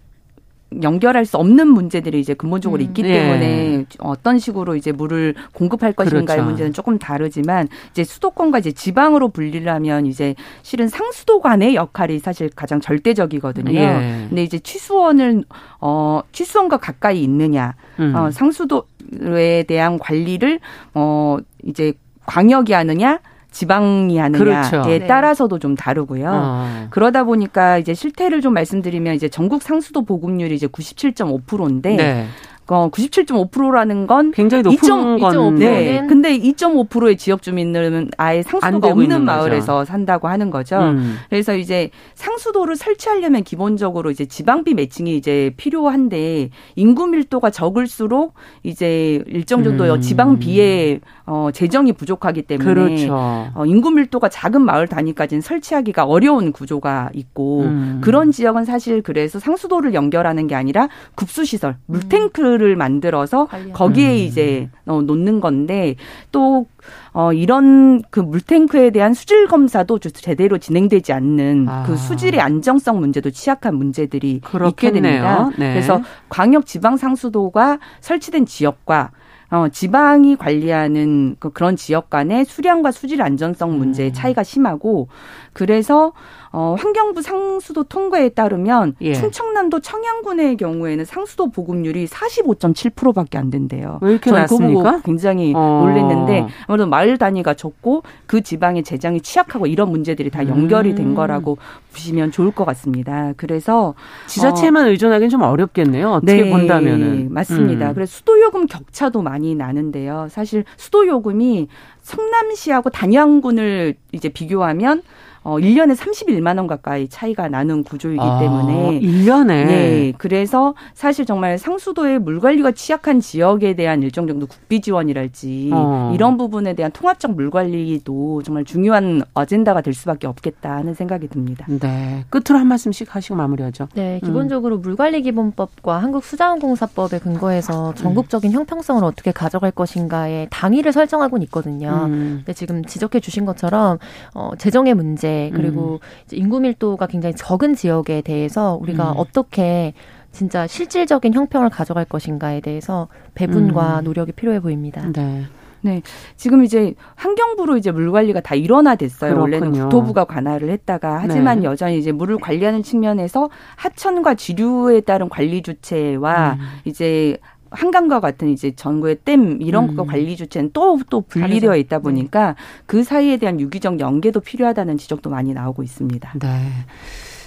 [0.83, 2.87] 연결할 수 없는 문제들이 이제 근본적으로 음.
[2.87, 6.45] 있기 음, 때문에 어떤 식으로 이제 물을 공급할 것인가의 그렇죠.
[6.45, 13.73] 문제는 조금 다르지만 이제 수도권과 이제 지방으로 분리하면 이제 실은 상수도관의 역할이 사실 가장 절대적이거든요.
[13.73, 14.27] 예.
[14.29, 15.45] 근데 이제 취수원을
[15.81, 18.15] 어 취수원과 가까이 있느냐, 음.
[18.15, 20.61] 어 상수도에 대한 관리를
[20.95, 21.93] 어 이제
[22.27, 23.19] 광역이 하느냐
[23.53, 24.83] 지방이 하느냐에 그렇죠.
[24.83, 25.07] 네.
[25.07, 26.31] 따라서도 좀 다르고요.
[26.33, 26.87] 어.
[26.91, 32.27] 그러다 보니까 이제 실태를 좀 말씀드리면 이제 전국 상수도 보급률이 이제 97.5%인데 네.
[32.73, 35.21] 어, 97.5%라는 건 굉장히 높은 2.
[35.21, 36.01] 건데.
[36.01, 36.07] 네.
[36.09, 39.85] 근데 2.5%의 지역 주민들은 아예 상수도가 없는 마을에서 거죠.
[39.85, 40.79] 산다고 하는 거죠.
[40.79, 41.19] 음.
[41.29, 48.33] 그래서 이제 상수도를 설치하려면 기본적으로 이제 지방비 매칭이 이제 필요한데 인구 밀도가 적을수록
[48.63, 50.01] 이제 일정 정도 음.
[50.01, 53.15] 지방비에 어, 재정이 부족하기 때문에 그렇죠.
[53.55, 58.01] 어, 인구 밀도가 작은 마을 단위까지는 설치하기가 어려운 구조가 있고 음.
[58.03, 64.15] 그런 지역은 사실 그래서 상수도를 연결하는 게 아니라 급수 시설, 물탱크를 만들어서 거기에 음.
[64.15, 65.97] 이제 어, 놓는 건데
[66.31, 66.67] 또
[67.13, 71.83] 어, 이런 그 물탱크에 대한 수질 검사도 제대로 진행되지 않는 아.
[71.85, 74.69] 그 수질의 안정성 문제도 취약한 문제들이 그렇겠네요.
[74.71, 75.51] 있게 됩니다.
[75.59, 75.73] 네.
[75.73, 79.11] 그래서 광역 지방 상수도가 설치된 지역과
[79.53, 84.15] 어, 지방이 관리하는 그 그런 지역 간의 수량과 수질 안전성 문제의 음.
[84.15, 85.09] 차이가 심하고
[85.53, 86.13] 그래서
[86.55, 89.15] 어, 환경부 상수도 통과에 따르면 예.
[89.15, 93.99] 충청남도 청양군의 경우에는 상수도 보급률이 45.7%밖에 안 된대요.
[94.03, 94.97] 왜 이렇게 낮습니까?
[94.97, 95.83] 그 굉장히 어.
[95.83, 101.15] 놀랬는데 아무래도 마을 단위가 적고 그 지방의 재정이 취약하고 이런 문제들이 다 연결이 된 음.
[101.15, 101.57] 거라고
[101.93, 103.33] 보시면 좋을 것 같습니다.
[103.39, 103.95] 그래서
[104.27, 106.11] 지자체만 어, 의존하기는 좀 어렵겠네요.
[106.11, 107.91] 어떻게 네, 본다면은 맞습니다.
[107.91, 107.95] 음.
[107.95, 110.27] 그래서 수도 요금 격차도 많이 나는데요.
[110.31, 111.69] 사실 수도 요금이
[112.13, 115.03] 성남시하고 단양군을 이제 비교하면
[115.45, 120.13] 어 1년에 31만 원 가까이 차이가 나는 구조이기 아, 때문에 1년에 네.
[120.17, 126.13] 그래서 사실 정말 상수도의 물 관리가 취약한 지역에 대한 일정 정도 국비 지원이랄지 어.
[126.15, 131.67] 이런 부분에 대한 통합적 물 관리도 정말 중요한 어젠다가 될 수밖에 없겠다 하는 생각이 듭니다.
[131.69, 132.25] 네.
[132.31, 133.89] 끝으로 한 말씀씩 하시고 마무리하죠.
[133.95, 134.27] 네, 음.
[134.27, 134.83] 기본적으로 음.
[134.83, 142.02] 물관리 기본법과 한국 수자원공사법에 근거해서 전국적인 형평성을 어떻게 가져갈 것인가에 당위를 설정하고는 있거든요.
[142.07, 142.37] 음.
[142.39, 143.99] 근데 지금 지적해 주신 것처럼
[144.35, 146.37] 어 재정의 문제 그리고 음.
[146.37, 149.15] 인구 밀도가 굉장히 적은 지역에 대해서 우리가 음.
[149.17, 149.95] 어떻게
[150.33, 154.05] 진짜 실질적인 형평을 가져갈 것인가에 대해서 배분과 음.
[154.05, 155.03] 노력이 필요해 보입니다.
[155.13, 155.45] 네.
[155.83, 156.01] 네.
[156.37, 159.35] 지금 이제 환경부로 이제 물 관리가 다 일원화됐어요.
[159.35, 159.57] 그렇군요.
[159.57, 161.65] 원래는 국토부가 관할을 했다가 하지만 네.
[161.65, 166.59] 여전히 이제 물을 관리하는 측면에서 하천과 지류에 따른 관리 주체와 음.
[166.85, 167.37] 이제
[167.73, 169.97] 한강과 같은 이제 전국의 댐 이런 음.
[169.97, 172.03] 거 관리 주체는 또 또 분리되어 있다 네.
[172.03, 172.55] 보니까 네.
[172.87, 176.33] 그 사이에 대한 유기적 연계도 필요하다는 지적도 많이 나오고 있습니다.
[176.41, 176.49] 네.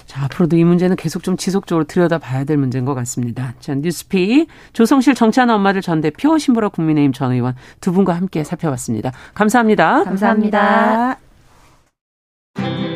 [0.06, 3.54] 자, 앞으로도 이 문제는 계속 좀 지속적으로 들여다봐야 될 문제인 것 같습니다.
[3.58, 9.12] 자, 뉴스피 조성실 정치하는 엄마들 전 대표 신보라 국민의힘 전 의원 두 분과 함께 살펴봤습니다.
[9.34, 10.04] 감사합니다.
[10.04, 11.18] 감사합니다.
[12.54, 12.95] 감사합니다.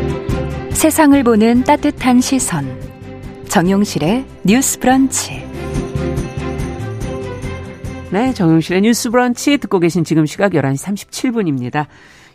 [0.81, 2.65] 세상을 보는 따뜻한 시선.
[3.47, 5.43] 정용실의 뉴스 브런치.
[8.11, 11.85] 네, 정용실의 뉴스 브런치 듣고 계신 지금 시각 11시 37분입니다.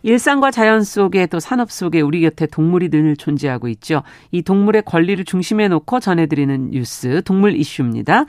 [0.05, 4.05] 일상과 자연 속에 또 산업 속에 우리 곁에 동물이 늘 존재하고 있죠.
[4.31, 8.27] 이 동물의 권리를 중심에 놓고 전해드리는 뉴스 동물 이슈입니다.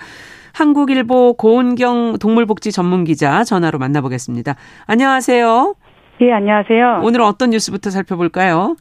[0.51, 4.55] 한국일보 고은경 동물복지 전문 기자 전화로 만나보겠습니다.
[4.87, 5.75] 안녕하세요.
[6.21, 7.01] 예, 안녕하세요.
[7.03, 8.77] 오늘 어떤 뉴스부터 살펴볼까요?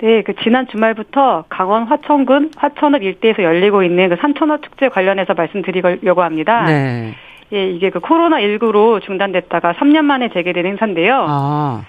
[0.00, 6.22] 네, 그 지난 주말부터 강원 화천군 화천읍 일대에서 열리고 있는 그 산천어 축제 관련해서 말씀드리려고
[6.22, 6.64] 합니다.
[6.66, 7.14] 네.
[7.52, 11.26] 예, 이게 그 코로나 19로 중단됐다가 3년 만에 재개된 행사인데요.
[11.28, 11.82] 아.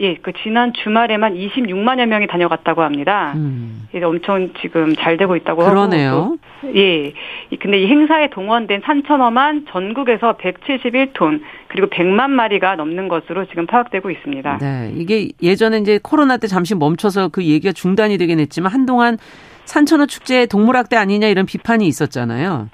[0.00, 3.32] 예, 그 지난 주말에만 26만여 명이 다녀갔다고 합니다.
[3.36, 3.88] 음.
[3.94, 6.10] 예, 엄청 지금 잘 되고 있다고 그러네요.
[6.10, 6.36] 하고.
[6.62, 7.12] 또, 예.
[7.60, 14.58] 근데 이 행사에 동원된 산천어만 전국에서 171톤 그리고 100만 마리가 넘는 것으로 지금 파악되고 있습니다.
[14.58, 14.92] 네.
[14.96, 19.18] 이게 예전에 이제 코로나 때 잠시 멈춰서 그 얘기가 중단이 되긴 했지만 한동안
[19.64, 22.68] 산천어 축제 동물학대 아니냐 이런 비판이 있었잖아요.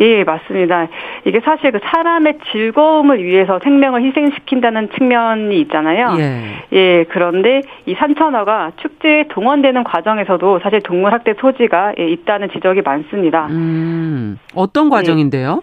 [0.00, 0.88] 예, 맞습니다.
[1.26, 6.16] 이게 사실 그 사람의 즐거움을 위해서 생명을 희생시킨다는 측면이 있잖아요.
[6.18, 6.42] 예.
[6.72, 13.46] 예, 그런데 이 산천어가 축제에 동원되는 과정에서도 사실 동물 학대 소지가 예, 있다는 지적이 많습니다.
[13.50, 14.90] 음, 어떤 예.
[14.90, 15.62] 과정인데요?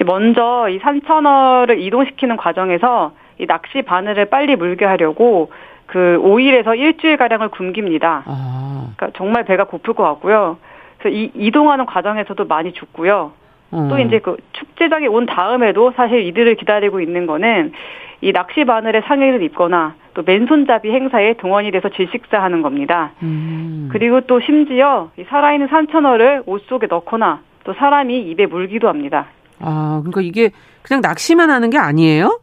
[0.00, 0.04] 예.
[0.04, 5.52] 먼저 이 산천어를 이동시키는 과정에서 이 낚시 바늘을 빨리 물게 하려고
[5.86, 8.24] 그 5일에서 일주일 가량을 굶깁니다.
[8.26, 8.86] 아.
[8.96, 10.56] 그러니까 정말 배가 고플 것 같고요.
[10.98, 13.32] 그래서 이 이동하는 과정에서도 많이 죽고요.
[13.72, 13.88] 음.
[13.88, 17.72] 또 이제 그 축제장에 온 다음에도 사실 이들을 기다리고 있는 거는
[18.20, 23.12] 이 낚시 바늘에 상의를 입거나 또 맨손잡이 행사에 동원이 돼서 질식사하는 겁니다.
[23.22, 23.88] 음.
[23.90, 29.26] 그리고 또 심지어 이 살아있는 산천어를 옷 속에 넣거나 또 사람이 입에 물기도 합니다.
[29.58, 30.50] 아, 그러니까 이게
[30.82, 32.40] 그냥 낚시만 하는 게 아니에요?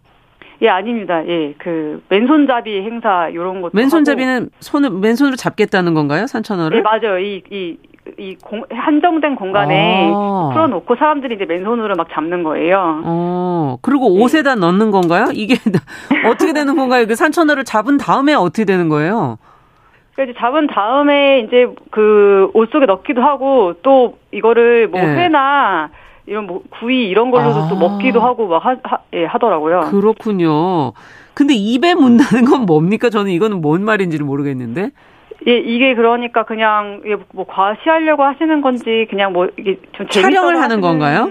[0.61, 1.25] 예, 아닙니다.
[1.27, 6.77] 예, 그 맨손잡이 행사 이런 것도 맨손잡이는 손을 맨손으로 잡겠다는 건가요, 산천어를?
[6.77, 7.17] 예, 맞아요.
[7.19, 7.77] 이 이
[8.17, 10.49] 이 공, 한정된 공간에 아.
[10.53, 13.01] 풀어놓고 사람들이 이제 맨손으로 막 잡는 거예요.
[13.05, 14.23] 어, 그리고 네.
[14.23, 14.61] 옷에다 네.
[14.61, 15.25] 넣는 건가요?
[15.33, 15.55] 이게
[16.25, 17.05] 어떻게 되는 건가요?
[17.05, 19.37] 그 산천어를 잡은 다음에 어떻게 되는 거예요?
[20.15, 25.07] 그래서 잡은 다음에 이제 그 옷 속에 넣기도 하고 또 이거를 뭐 네.
[25.25, 25.89] 회나
[26.29, 27.67] 이런 뭐 구이 이런 걸로도 아.
[27.67, 29.89] 또 먹기도 하고 막 하, 하, 예, 하더라고요.
[29.89, 30.93] 그렇군요.
[31.33, 33.09] 근데 입에 문다는 건 뭡니까?
[33.09, 34.91] 저는 이거는 뭔 말인지를 모르겠는데.
[35.47, 37.01] 예, 이게 그러니까 그냥
[37.33, 41.29] 뭐 과시하려고 하시는 건지 그냥 뭐 이게 좀 촬영을 하는 건가요?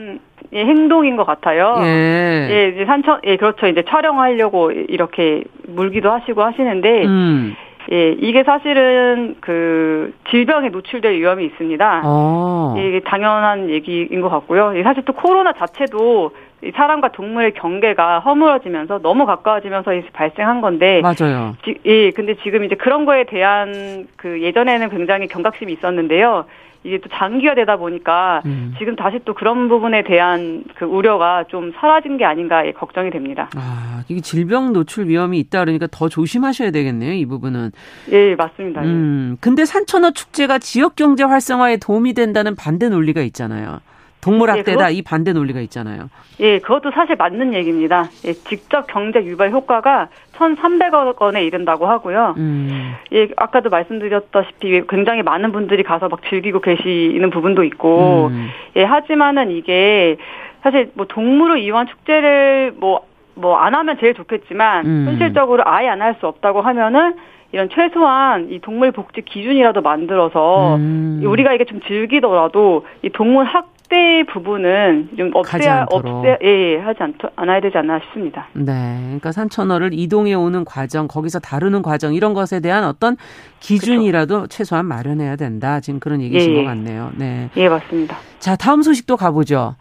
[0.52, 1.74] 예, 행동인 것 같아요.
[1.82, 2.48] 예.
[2.50, 3.66] 예, 이제 산천, 예, 그렇죠.
[3.66, 7.54] 이제 촬영하려고 이렇게 물기도 하시고 하시는데, 음.
[7.90, 12.02] 예, 이게 사실은 그 질병에 노출될 위험이 있습니다.
[12.04, 12.74] 어.
[12.76, 14.74] 이게 당연한 얘기인 것 같고요.
[14.82, 16.32] 사실 또 코로나 자체도
[16.74, 21.54] 사람과 동물의 경계가 허물어지면서 너무 가까워지면서 발생한 건데 맞아요.
[21.64, 26.44] 지, 예, 근데 지금 이제 그런 거에 대한 그 예전에는 굉장히 경각심이 있었는데요.
[26.84, 28.74] 이게 또 장기화되다 보니까 음.
[28.78, 33.50] 지금 다시 또 그런 부분에 대한 그 우려가 좀 사라진 게 아닌가 걱정이 됩니다.
[33.56, 37.72] 아, 이게 질병 노출 위험이 있다 그러니까 더 조심하셔야 되겠네요, 이 부분은.
[38.12, 38.82] 예, 맞습니다.
[38.82, 43.80] 음, 근데 산천어 축제가 지역 경제 활성화에 도움이 된다는 반대 논리가 있잖아요.
[44.20, 46.10] 동물학대다 예, 이 반대 논리가 있잖아요.
[46.40, 48.08] 예, 그것도 사실 맞는 얘기입니다.
[48.26, 52.34] 예, 직접 경제 유발 효과가 1,300억 원에 이른다고 하고요.
[52.36, 52.94] 음.
[53.12, 58.48] 예, 아까도 말씀드렸다시피 굉장히 많은 분들이 가서 막 즐기고 계시는 부분도 있고, 음.
[58.76, 60.16] 예, 하지만은 이게
[60.62, 63.08] 사실 뭐 동물을 이용한 축제를 뭐
[63.40, 65.04] 뭐 안 하면 제일 좋겠지만 음.
[65.06, 67.14] 현실적으로 아예 안 할 수 없다고 하면은
[67.52, 71.22] 이런 최소한 이 동물 복지 기준이라도 만들어서 음.
[71.24, 77.02] 우리가 이게 좀 즐기더라도 이 동물 학 확대 부분은 좀 없애야 없애 예, 예, 하지
[77.02, 78.46] 않, 않아야 되지 않나 싶습니다.
[78.52, 83.16] 네, 그러니까 산천어를 이동해 오는 과정, 거기서 다루는 과정 이런 것에 대한 어떤
[83.60, 84.48] 기준이라도 그렇죠.
[84.48, 85.80] 최소한 마련해야 된다.
[85.80, 86.64] 지금 그런 얘기신 예, 것 예.
[86.66, 87.10] 같네요.
[87.16, 88.16] 네, 예, 맞습니다.
[88.38, 89.74] 자, 다음 소식도 가보죠.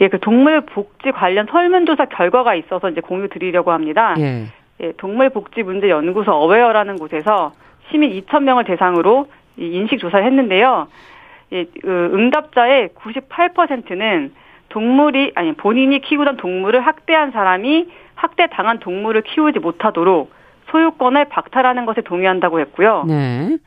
[0.00, 4.14] 예, 그 동물 복지 관련 설문조사 결과가 있어서 이제 공유 드리려고 합니다.
[4.18, 4.46] 예.
[4.82, 7.52] 예, 동물복지문제연구소 어웨어라는 곳에서
[7.90, 9.26] 시민 2천 명을 대상으로
[9.58, 10.86] 인식 조사를 했는데요.
[11.52, 14.32] 예, 그 응답자의 98%는
[14.68, 20.30] 동물이 아니 본인이 키우던 동물을 학대한 사람이 학대 당한 동물을 키우지 못하도록
[20.70, 23.04] 소유권을 박탈하는 것에 동의한다고 했고요.
[23.08, 23.58] 네.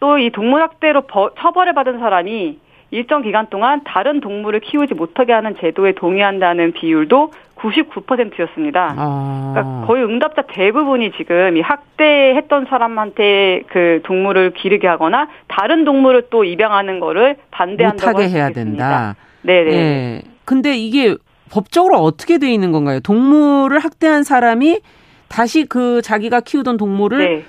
[0.00, 2.58] 또 이 동물 학대로 버, 처벌을 받은 사람이
[2.90, 8.94] 일정 기간 동안 다른 동물을 키우지 못하게 하는 제도에 동의한다는 비율도 99%였습니다.
[8.96, 9.52] 아.
[9.54, 16.44] 그러니까 거의 응답자 대부분이 지금 이 학대했던 사람한테 그 동물을 기르게 하거나 다른 동물을 또
[16.44, 19.16] 입양하는 거를 반대한다고 못하게 해야 된다.
[19.42, 19.70] 네네.
[19.70, 20.22] 네.
[20.44, 21.16] 근데 이게
[21.50, 23.00] 법적으로 어떻게 돼 있는 건가요?
[23.00, 24.80] 동물을 학대한 사람이
[25.28, 27.44] 다시 그 자기가 키우던 동물을 네.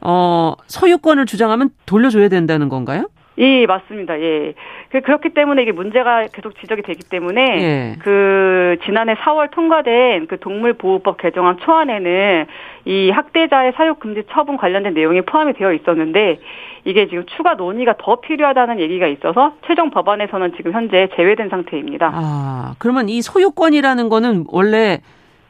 [0.00, 3.08] 어 소유권을 주장하면 돌려줘야 된다는 건가요?
[3.38, 4.20] 예, 맞습니다.
[4.20, 4.54] 예.
[4.90, 7.96] 그, 그렇기 때문에 이게 문제가 계속 지적이 되기 때문에 예.
[8.00, 12.46] 그 지난해 4월 통과된 그 동물보호법 개정안 초안에는
[12.86, 16.40] 이 학대자의 사육 금지 처분 관련된 내용이 포함이 되어 있었는데
[16.84, 22.10] 이게 지금 추가 논의가 더 필요하다는 얘기가 있어서 최종 법안에서는 지금 현재 제외된 상태입니다.
[22.12, 25.00] 아, 그러면 이 소유권이라는 거는 원래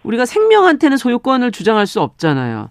[0.02, 2.68] 우리가 생명한테는 소유권을 주장할 수 없잖아요.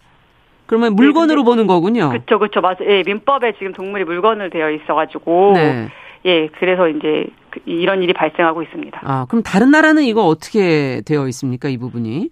[0.68, 2.10] 그러면 물건으로 네, 보는 거군요.
[2.10, 2.86] 그렇죠, 그렇죠, 맞아요.
[2.88, 5.88] 예, 민법에 지금 동물이 물건을 되어 있어가지고 네.
[6.26, 9.02] 예, 그래서 이제 그 이런 일이 발생하고 있습니다.
[9.04, 12.30] 아, 그럼 다른 나라는 이거 어떻게 되어 있습니까, 이 부분이?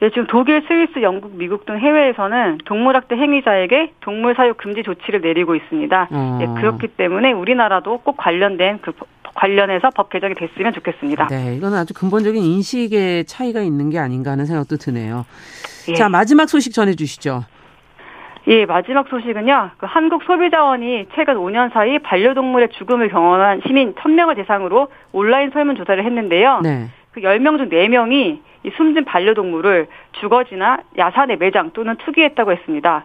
[0.00, 5.54] 네, 지금 독일, 스위스, 영국, 미국 등 해외에서는 동물학대 행위자에게 동물 사육 금지 조치를 내리고
[5.54, 6.08] 있습니다.
[6.10, 6.38] 어.
[6.40, 8.92] 예, 그렇기 때문에 우리나라도 꼭 관련된 그
[9.34, 11.28] 관련해서 법 개정이 됐으면 좋겠습니다.
[11.28, 15.24] 네, 이건 아주 근본적인 인식의 차이가 있는 게 아닌가 하는 생각도 드네요.
[15.88, 15.94] 예.
[15.94, 17.44] 자, 마지막 소식 전해 주시죠.
[18.48, 19.70] 예, 마지막 소식은요.
[19.78, 26.60] 그 한국소비자원이 최근 5년 사이 반려동물의 죽음을 경험한 시민 1000명을 대상으로 온라인 설문조사를 했는데요.
[26.62, 26.88] 네.
[27.12, 29.86] 그 10명 중 4명이 이 숨진 반려동물을
[30.20, 33.04] 주거지나 야산에 매장 또는 투기했다고 했습니다.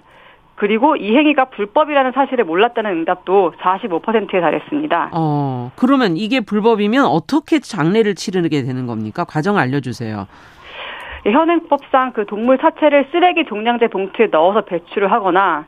[0.58, 5.12] 그리고 이 행위가 불법이라는 사실을 몰랐다는 응답도 45%에 달했습니다.
[5.14, 9.24] 어, 그러면 이게 불법이면 어떻게 장례를 치르게 되는 겁니까?
[9.24, 10.26] 과정 알려주세요.
[11.26, 15.68] 현행법상 그 동물 사체를 쓰레기 종량제 봉투에 넣어서 배출을 하거나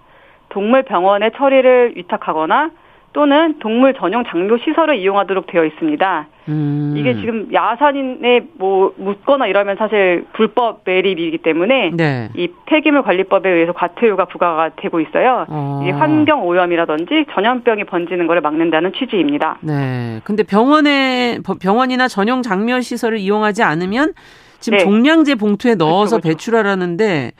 [0.50, 2.72] 동물 병원에 처리를 위탁하거나
[3.12, 6.28] 또는 동물 전용 장료 시설을 이용하도록 되어 있습니다.
[6.50, 6.94] 음.
[6.96, 12.30] 이게 지금 야산에 뭐 묻거나 이러면 사실 불법 매립이기 때문에 네.
[12.36, 15.46] 이 폐기물 관리법에 의해서 과태료가 부과가 되고 있어요.
[15.50, 15.84] 어.
[15.86, 19.58] 이 환경 오염이라든지 전염병이 번지는 것을 막는다는 취지입니다.
[19.62, 20.22] 네.
[20.24, 24.14] 근데 병원에 병원이나 전용 장면 시설을 이용하지 않으면
[24.60, 24.84] 지금 네.
[24.84, 26.38] 종량제 봉투에 넣어서 그렇죠, 그렇죠.
[26.38, 27.32] 배출하라는데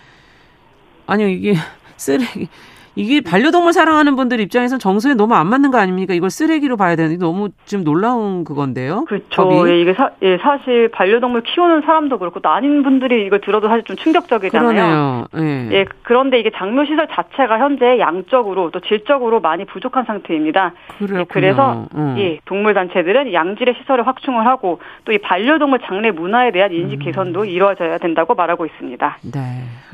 [1.06, 1.54] 아니요 이게
[1.98, 2.48] 쓰레기
[2.96, 6.14] 이게 반려동물 사랑하는 분들 입장에서는 정서에 너무 안 맞는 거 아닙니까?
[6.14, 9.06] 이걸 쓰레기로 봐야 되는데 너무 좀 놀라운 그건데요.
[9.06, 9.70] 그렇죠.
[9.70, 13.84] 예, 이게 사, 예, 사실 반려동물 키우는 사람도 그렇고 또 아닌 분들이 이걸 들어도 사실
[13.84, 14.70] 좀 충격적이잖아요.
[14.70, 15.26] 그러네요.
[15.38, 15.70] 예.
[15.80, 15.86] 예.
[16.04, 20.74] 그런데 이게 장묘 시설 자체가 현재 양적으로 또 질적으로 많이 부족한 상태입니다.
[20.98, 21.20] 그렇군요.
[21.20, 22.16] 예, 그래서 음.
[22.18, 27.06] 예, 동물 단체들은 양질의 시설을 확충을 하고 또 이 반려동물 장례 문화에 대한 인식 음.
[27.06, 27.46] 개선도 음.
[27.48, 29.18] 이루어져야 된다고 말하고 있습니다.
[29.34, 29.40] 네,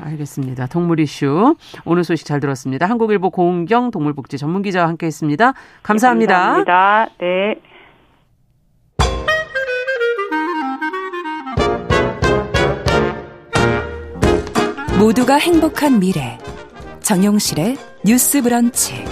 [0.04, 0.66] 알겠습니다.
[0.66, 2.85] 동물 이슈 오늘 소식 잘 들었습니다.
[2.86, 2.88] 있습니다.
[2.88, 5.52] 한국일보 고은경 동물복지 전문기자와 함께했습니다.
[5.82, 6.58] 감사합니다.
[6.58, 7.08] 네, 감사합니다.
[7.18, 7.60] 네.
[14.98, 16.38] 모두가 행복한 미래.
[17.00, 19.04] 정용실의 뉴스 브런치.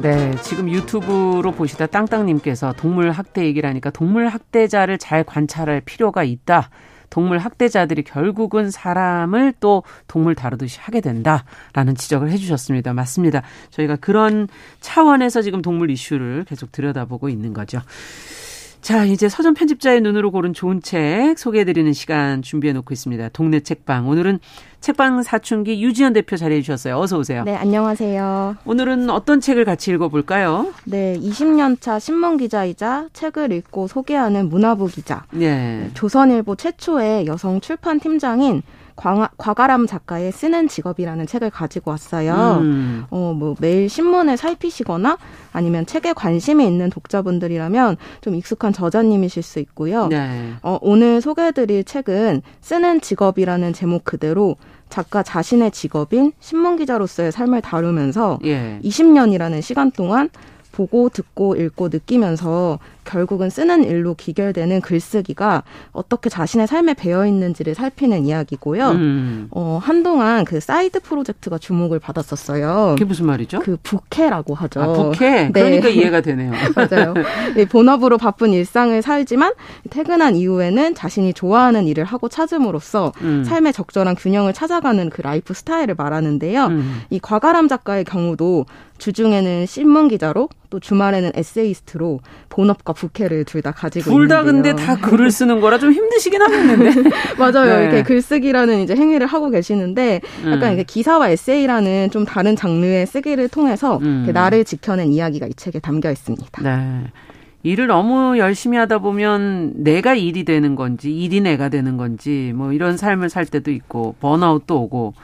[0.00, 6.70] 네, 지금 유튜브로 보시다 땅땅님께서 동물 학대 얘기라니까 동물 학대자를 잘 관찰할 필요가 있다.
[7.10, 12.92] 동물 학대자들이 결국은 사람을 또 동물 다루듯이 하게 된다라는 지적을 해주셨습니다.
[12.92, 13.42] 맞습니다.
[13.70, 14.48] 저희가 그런
[14.80, 17.80] 차원에서 지금 동물 이슈를 계속 들여다보고 있는 거죠.
[18.88, 23.28] 자, 이제 서점 편집자의 눈으로 고른 좋은 책 소개해드리는 시간 준비해 놓고 있습니다.
[23.34, 24.08] 동네 책방.
[24.08, 24.38] 오늘은
[24.80, 26.96] 책방 사춘기 유지연 대표 자리해 주셨어요.
[26.96, 27.44] 어서 오세요.
[27.44, 28.56] 네, 안녕하세요.
[28.64, 30.72] 오늘은 어떤 책을 같이 읽어볼까요?
[30.84, 35.26] 네, 20년차 신문 기자이자 책을 읽고 소개하는 문화부 기자.
[35.32, 35.90] 네.
[35.92, 38.62] 조선일보 최초의 여성 출판 팀장인
[38.98, 42.58] 광, 과가람 작가의 쓰는 직업이라는 책을 가지고 왔어요.
[42.60, 43.04] 음.
[43.10, 45.18] 어, 뭐 매일 신문을 살피시거나
[45.52, 50.08] 아니면 책에 관심이 있는 독자분들이라면 좀 익숙한 저자님이실 수 있고요.
[50.08, 50.52] 네.
[50.62, 54.56] 어, 오늘 소개해드릴 책은 쓰는 직업이라는 제목 그대로
[54.88, 58.80] 작가 자신의 직업인 신문 기자로서의 삶을 다루면서 예.
[58.82, 60.28] 20년이라는 시간 동안
[60.72, 68.26] 보고 듣고 읽고 느끼면서 결국은 쓰는 일로 귀결되는 글쓰기가 어떻게 자신의 삶에 배어 있는지를 살피는
[68.26, 68.90] 이야기고요.
[68.90, 69.48] 음.
[69.50, 72.96] 어, 한동안 그 사이드 프로젝트가 주목을 받았었어요.
[72.98, 73.60] 그게 무슨 말이죠?
[73.60, 74.80] 그 부캐라고 하죠.
[74.80, 75.30] 아, 부캐?
[75.30, 75.50] 네.
[75.52, 76.52] 그러니까 이해가 되네요.
[76.76, 77.14] 맞아요.
[77.54, 79.54] 네, 본업으로 바쁜 일상을 살지만
[79.88, 83.42] 퇴근한 이후에는 자신이 좋아하는 일을 하고 찾음으로써 음.
[83.44, 86.66] 삶의 적절한 균형을 찾아가는 그 라이프 스타일을 말하는데요.
[86.66, 87.02] 음.
[87.08, 88.66] 이 곽아람 작가의 경우도
[88.98, 94.96] 주중에는 신문 기자로 또 주말에는 에세이스트로 본업과 부캐를 둘 다 가지고 둘 다 근데 다
[94.96, 97.10] 글을 쓰는 거라 좀 힘드시긴 하겠는데.
[97.38, 97.76] 맞아요.
[97.78, 97.82] 네.
[97.84, 100.72] 이렇게 글쓰기라는 이제 행위를 하고 계시는데 약간 음.
[100.74, 104.28] 이게 기사와 에세이라는 좀 다른 장르의 쓰기를 통해서 음.
[104.32, 106.62] 나를 지켜낸 이야기가 이 책에 담겨 있습니다.
[106.62, 107.04] 네.
[107.64, 112.96] 일을 너무 열심히 하다 보면 내가 일이 되는 건지 일이 내가 되는 건지 뭐 이런
[112.96, 115.14] 삶을 살 때도 있고 번아웃도 오고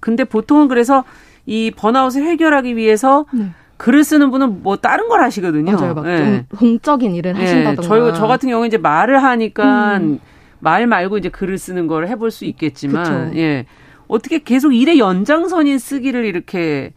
[0.00, 1.04] 근데 보통은 그래서
[1.46, 3.46] 이 번아웃을 해결하기 위해서 네.
[3.76, 5.72] 글을 쓰는 분은 뭐 다른 걸 하시거든요.
[5.72, 5.94] 맞아요.
[5.94, 6.46] 막좀 네.
[6.56, 7.40] 공적인 일을 네.
[7.40, 7.82] 하신다던가.
[7.82, 10.20] 저, 저 같은 경우는 이제 말을 하니까 음.
[10.60, 13.38] 말 말고 이제 글을 쓰는 걸 해볼 수 있겠지만, 그쵸.
[13.38, 13.66] 예.
[14.06, 16.92] 어떻게 계속 일의 연장선인 쓰기를 이렇게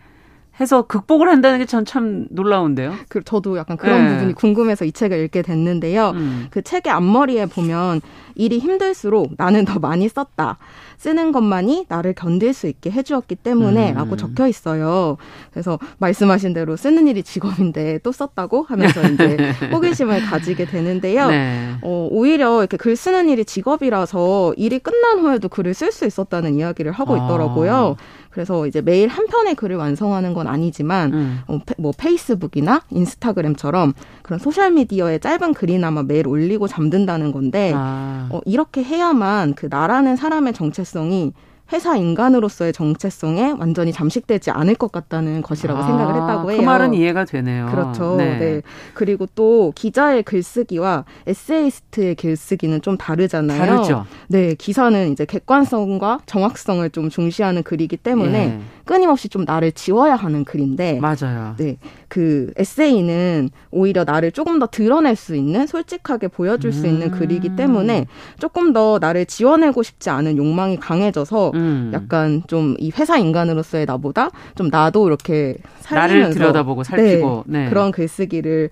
[0.60, 2.94] 해서 극복을 한다는 게 전 참 놀라운데요.
[3.10, 4.14] 그 저도 약간 그런 네.
[4.14, 6.10] 부분이 궁금해서 이 책을 읽게 됐는데요.
[6.16, 6.48] 음.
[6.50, 8.02] 그 책의 앞머리에 보면
[8.36, 10.58] 일이 힘들수록 나는 더 많이 썼다.
[10.98, 13.96] 쓰는 것만이 나를 견딜 수 있게 해주었기 때문에 음.
[13.96, 15.18] 라고 적혀 있어요.
[15.52, 19.38] 그래서 말씀하신 대로 쓰는 일이 직업인데 또 썼다고 하면서 이제
[19.72, 21.30] 호기심을 가지게 되는데요.
[21.30, 21.76] 네.
[21.84, 26.92] 어, 오히려 이렇게 글 쓰는 일이 직업이라서 일이 끝난 후에도 글을 쓸 수 있었다는 이야기를
[26.92, 27.18] 하고 아.
[27.26, 27.96] 있더라고요.
[28.00, 28.04] 아.
[28.38, 31.40] 그래서 이제 매일 한 편의 글을 완성하는 건 아니지만 음.
[31.48, 38.30] 어, 뭐 페이스북이나 인스타그램처럼 그런 소셜 미디어에 짧은 글이나마 매일 올리고 잠든다는 건데 아.
[38.30, 41.34] 어, 이렇게 해야만 그 나라는 사람의 정체성이
[41.74, 46.60] 회사 인간으로서의 정체성에 완전히 잠식되지 않을 것 같다는 것이라고 아, 생각을 했다고 그 해요.
[46.60, 47.68] 그 말은 이해가 되네요.
[47.70, 48.16] 그렇죠.
[48.18, 48.38] 네.
[48.38, 48.62] 네.
[48.94, 53.60] 그리고 또 기자의 글쓰기와 에세이스트의 글쓰기는 좀 다르잖아요.
[53.60, 54.06] 다르죠.
[54.28, 58.60] 네, 기사는 이제 객관성과 정확성을 좀 중시하는 글이기 때문에 예.
[58.88, 61.54] 끊임없이 좀 나를 지워야 하는 글인데 맞아요.
[61.58, 61.78] 네.
[62.08, 67.12] 그 에세이는 오히려 나를 조금 더 드러낼 수 있는 솔직하게 보여줄 수 있는 음.
[67.12, 68.08] 글이기 때문에
[68.40, 71.92] 조금 더 나를 지워내고 싶지 않은 욕망이 강해져서 음.
[71.94, 77.70] 약간 좀 이 회사 인간으로서의 나보다 좀 나도 이렇게 살면서 나를 들여다보고 살피고 네, 네.
[77.70, 78.70] 그런 글쓰기를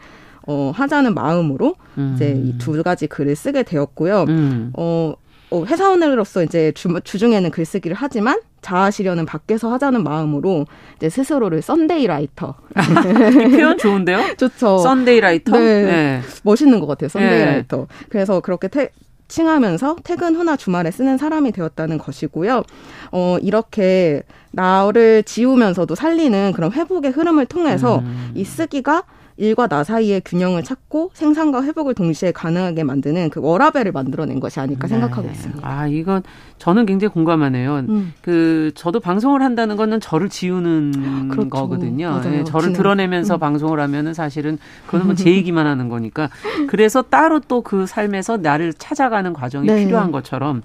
[0.48, 2.14] 어, 하자는 마음으로 음.
[2.16, 4.26] 이제 이 두 가지 글을 쓰게 되었고요.
[4.30, 4.72] 음.
[4.78, 5.14] 어,
[5.52, 12.56] 어, 회사원으로서 이제 주, 주중에는 글쓰기를 하지만 자아실현은 밖에서 하자는 마음으로 이제 스스로를 Sunday writer.
[13.52, 14.36] 표현 좋은데요?
[14.38, 14.80] 좋죠.
[14.80, 15.56] Sunday writer.
[15.56, 15.84] 네.
[15.84, 16.22] 네.
[16.42, 17.10] 멋있는 것 같아요.
[17.10, 17.46] Sunday 네.
[17.46, 17.86] writer.
[18.10, 18.90] 그래서 그렇게 태,
[19.28, 22.64] 칭하면서 퇴근 후나 주말에 쓰는 사람이 되었다는 것이고요.
[23.12, 28.32] 어, 이렇게 나를 지우면서도 살리는 그런 회복의 흐름을 통해서 음.
[28.34, 29.04] 이 쓰기가
[29.38, 34.88] 일과 나 사이의 균형을 찾고 생산과 회복을 동시에 가능하게 만드는 그 워라벨을 만들어낸 것이 아닐까
[34.88, 34.94] 네.
[34.94, 35.62] 생각하고 있습니다.
[35.68, 36.24] 아, 이건
[36.58, 37.80] 저는 굉장히 공감하네요.
[37.90, 38.14] 음.
[38.22, 41.50] 그 저도 방송을 한다는 거는 저를 지우는 그렇죠.
[41.50, 42.22] 거거든요.
[42.24, 42.74] 네, 저를 진행.
[42.78, 43.40] 드러내면서 음.
[43.40, 46.30] 방송을 하면은 사실은 그거는 뭐 제 얘기만 하는 거니까
[46.68, 49.84] 그래서 따로 또 그 삶에서 나를 찾아가는 과정이 네.
[49.86, 50.62] 필요한 것처럼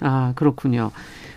[0.00, 0.90] 아, 그렇군요.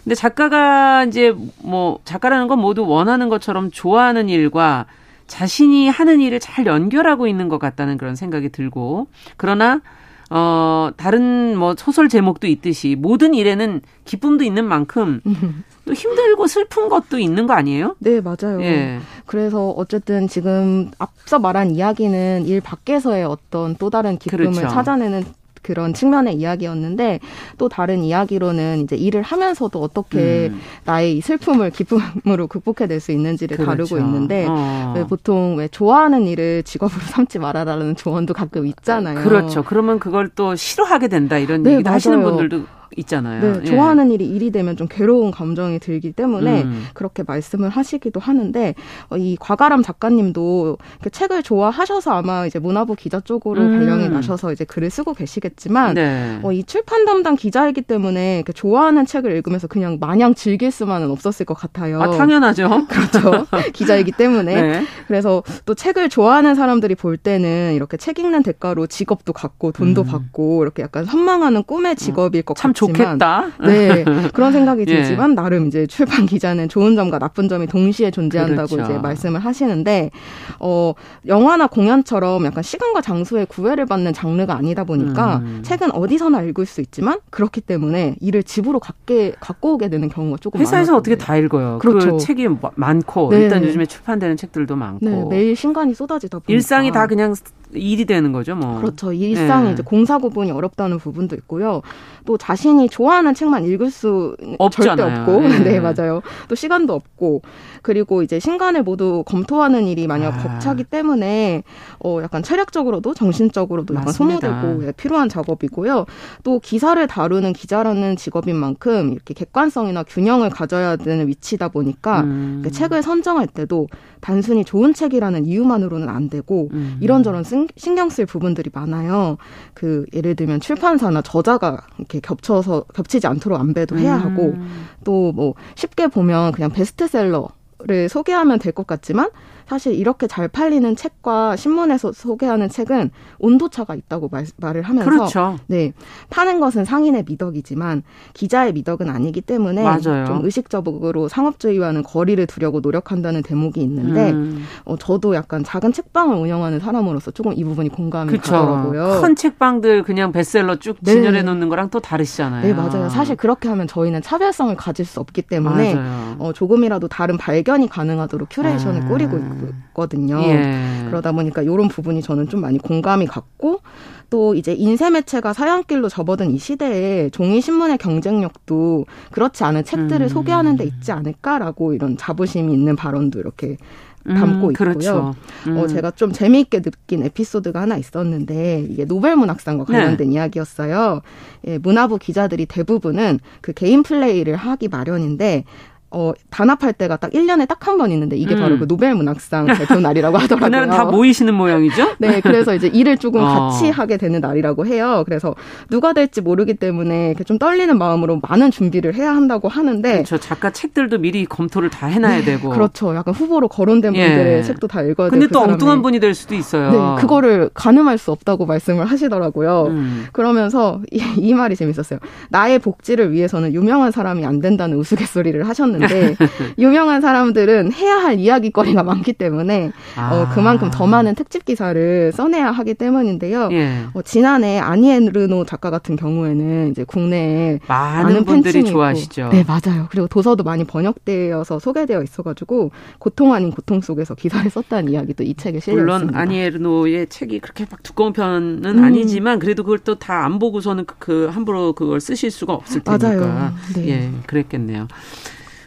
[0.03, 4.85] 근데 작가가 이제 뭐 작가라는 건 모두 원하는 것처럼 좋아하는 일과
[5.29, 9.07] 자신이 하는 일을 잘 연결하고 있는 것 같다는 그런 생각이 들고
[9.37, 9.81] 그러나
[10.29, 15.21] 어 다른 뭐 소설 제목도 있듯이 모든 일에는 기쁨도 있는 만큼
[15.85, 17.95] 또 힘들고 슬픈 것도 있는 거 아니에요?
[17.97, 18.61] 네, 맞아요.
[18.61, 18.99] 예.
[19.25, 24.67] 그래서 어쨌든 지금 앞서 말한 이야기는 일 밖에서의 어떤 또 다른 기쁨을 그렇죠.
[24.67, 25.23] 찾아내는
[25.61, 27.19] 그런 측면의 이야기였는데
[27.57, 30.59] 또 다른 이야기로는 이제 일을 하면서도 어떻게 음.
[30.85, 33.71] 나의 이 슬픔을 기쁨으로 극복해낼 수 있는지를 그렇죠.
[33.71, 34.93] 다루고 있는데 어.
[34.95, 39.23] 왜 보통 왜 좋아하는 일을 직업으로 삼지 말아라라는 조언도 가끔 있잖아요.
[39.23, 39.63] 그렇죠.
[39.63, 41.95] 그러면 그걸 또 싫어하게 된다 이런 네, 얘기도 맞아요.
[41.95, 43.41] 하시는 분들도 있잖아요.
[43.41, 43.65] 네, 예.
[43.65, 46.85] 좋아하는 일이 일이 되면 좀 괴로운 감정이 들기 때문에 음.
[46.93, 48.75] 그렇게 말씀을 하시기도 하는데
[49.09, 53.77] 어, 이 과가람 작가님도 그 책을 좋아하셔서 아마 이제 문화부 기자 쪽으로 음.
[53.77, 56.39] 발령이 나셔서 이제 글을 쓰고 계시겠지만 네.
[56.43, 61.53] 어, 이 출판 담당 기자이기 때문에 좋아하는 책을 읽으면서 그냥 마냥 즐길 수만은 없었을 것
[61.53, 62.01] 같아요.
[62.01, 62.87] 아, 당연하죠.
[62.89, 63.47] 그렇죠.
[63.73, 64.83] 기자이기 때문에 네.
[65.07, 70.05] 그래서 또 책을 좋아하는 사람들이 볼 때는 이렇게 책 읽는 대가로 직업도 갖고 돈도 음.
[70.05, 72.69] 받고 이렇게 약간 선망하는 꿈의 직업일 것 같아요.
[72.87, 73.47] 좋겠다.
[73.65, 74.03] 네.
[74.33, 74.85] 그런 생각이 예.
[74.85, 75.35] 들지만 예.
[75.35, 78.91] 나름 이제 출판 기자는 좋은 점과 나쁜 점이 동시에 존재한다고 그렇죠.
[78.91, 80.11] 이제 말씀을 하시는데
[80.59, 80.93] 어
[81.27, 85.61] 영화나 공연처럼 약간 시간과 장소에 구애를 받는 장르가 아니다 보니까 음.
[85.63, 90.61] 책은 어디서나 읽을 수 있지만 그렇기 때문에 이를 집으로 갖게 갖고 오게 되는 경우가 조금
[90.61, 91.79] 회사에서 어떻게 다 읽어요.
[91.81, 92.17] 그 그렇죠.
[92.17, 93.41] 그 책이 많고 네.
[93.41, 95.25] 일단 요즘에 출판되는 책들도 많고 네.
[95.29, 97.33] 매일 신간이 쏟아지다 보니까 일상이 다 그냥
[97.73, 98.79] 일이 되는 거죠, 뭐.
[98.79, 99.13] 그렇죠.
[99.13, 99.73] 일상이 네.
[99.73, 101.81] 이제 공사 구분이 어렵다는 부분도 있고요.
[102.25, 104.35] 또 자신이 좋아하는 책만 읽을 수.
[104.71, 105.59] 절대 없고, 네.
[105.63, 105.79] 네.
[105.79, 106.21] 맞아요.
[106.47, 107.41] 또 시간도 없고,
[107.81, 110.37] 그리고 이제 신간을 모두 검토하는 일이 만약 아.
[110.37, 111.63] 벅차기 때문에
[112.03, 116.05] 어 약간 체력적으로도 정신적으로도 약간 소모되고 예, 필요한 작업이고요.
[116.43, 122.63] 또 기사를 다루는 기자라는 직업인 만큼 이렇게 객관성이나 균형을 가져야 되는 위치다 보니까 음.
[122.69, 123.87] 책을 선정할 때도
[124.21, 126.97] 단순히 좋은 책이라는 이유만으로는 안 되고 음.
[126.99, 129.37] 이런저런 쓴 신경 쓸 부분들이 많아요.
[129.73, 134.87] 그 예를 들면 출판사나 저자가 이렇게 겹쳐서 겹치지 않도록 안배도 해야 하고 음.
[135.03, 137.49] 또뭐 쉽게 보면 그냥 베스트셀러
[137.81, 139.29] 를 소개하면 될 것 같지만
[139.69, 145.57] 사실 이렇게 잘 팔리는 책과 신문에서 소개하는 책은 온도차가 있다고 말, 말을 하면서 그렇죠.
[145.67, 145.93] 네
[146.31, 148.01] 파는 것은 상인의 미덕이지만
[148.33, 150.25] 기자의 미덕은 아니기 때문에 맞아요.
[150.25, 154.65] 좀 의식적으로 상업주의와는 거리를 두려고 노력한다는 대목이 있는데 음.
[154.85, 158.51] 어, 저도 약간 작은 책방을 운영하는 사람으로서 조금 이 부분이 공감이 그쵸.
[158.51, 159.21] 가더라고요.
[159.21, 161.13] 큰 책방들 그냥 베스트셀러 쭉 네.
[161.13, 162.63] 진열해 놓는 거랑 또 다르시잖아요.
[162.65, 163.07] 네 맞아요.
[163.09, 165.95] 사실 그렇게 하면 저희는 차별성을 가질 수 없기 때문에
[166.39, 169.07] 어, 조금이라도 다른 발견이 가능하도록 큐레이션을 음.
[169.07, 170.41] 꾸리고 있고 있거든요.
[170.43, 171.05] 예.
[171.07, 173.81] 그러다 보니까 이런 부분이 저는 좀 많이 공감이 갔고
[174.29, 180.27] 또 이제 인쇄 매체가 사양길로 접어든 이 시대에 종이 신문의 경쟁력도 그렇지 않은 책들을 음.
[180.27, 183.77] 소개하는 데 있지 않을까라고 이런 자부심이 있는 발언도 이렇게
[184.25, 184.99] 담고 음, 그렇죠.
[184.99, 185.17] 있고요.
[185.17, 185.33] 어,
[185.67, 185.77] 음.
[185.77, 190.35] 어, 제가 좀 재미있게 느낀 에피소드가 하나 있었는데 이게 노벨 문학상과 관련된 네.
[190.35, 191.21] 이야기였어요.
[191.67, 195.63] 예, 문화부 기자들이 대부분은 그 개인 플레이를 하기 마련인데
[196.11, 198.59] 어, 단합할 때가 딱 1년에 딱 한 번 있는데 이게 음.
[198.61, 200.65] 바로 그 노벨 문학상 발표 날이라고 하더라고요.
[200.69, 202.15] 그날은 다 모이시는 모양이죠?
[202.19, 203.45] 네, 그래서 이제 일을 조금 어.
[203.45, 205.23] 같이 하게 되는 날이라고 해요.
[205.25, 205.55] 그래서
[205.89, 210.37] 누가 될지 모르기 때문에 좀 떨리는 마음으로 많은 준비를 해야 한다고 하는데 그렇죠.
[210.39, 213.15] 작가 책들도 미리 검토를 다 해놔야 네, 되고 그렇죠.
[213.15, 214.27] 약간 후보로 거론된 예.
[214.27, 216.91] 분들의 책도 다 읽어야 되고 근데 또 그 엉뚱한 분이 될 수도 있어요.
[216.91, 219.85] 네, 그거를 가늠할 수 없다고 말씀을 하시더라고요.
[219.89, 220.25] 음.
[220.31, 222.19] 그러면서 이, 이 말이 재밌었어요.
[222.49, 225.98] 나의 복지를 위해서는 유명한 사람이 안 된다는 우스갯소리를 하셨는데
[226.77, 230.33] 유명한 사람들은 해야 할 이야기거리가 많기 때문에 아.
[230.33, 233.69] 어, 그만큼 더 많은 특집 기사를 써내야 하기 때문인데요.
[233.71, 234.03] 예.
[234.13, 239.49] 어, 지난해 아니엔 르노 작가 같은 경우에는 이제 국내에 많은, 많은 분들이 좋아하시죠.
[239.51, 240.07] 네, 맞아요.
[240.09, 245.79] 그리고 도서도 많이 번역되어서 소개되어 있어가지고 고통 아닌 고통 속에서 기사를 썼다는 이야기도 이 책에
[245.79, 246.37] 실려 물론 있습니다.
[246.37, 249.03] 물론 아니엔 르노의 책이 그렇게 막 두꺼운 편은 음.
[249.03, 253.27] 아니지만 그래도 그걸 또 다 안 보고서는 그, 그 함부로 그걸 쓰실 수가 없을 테니까.
[253.29, 253.73] 맞아요.
[253.95, 254.07] 네.
[254.09, 255.07] 예, 그랬겠네요.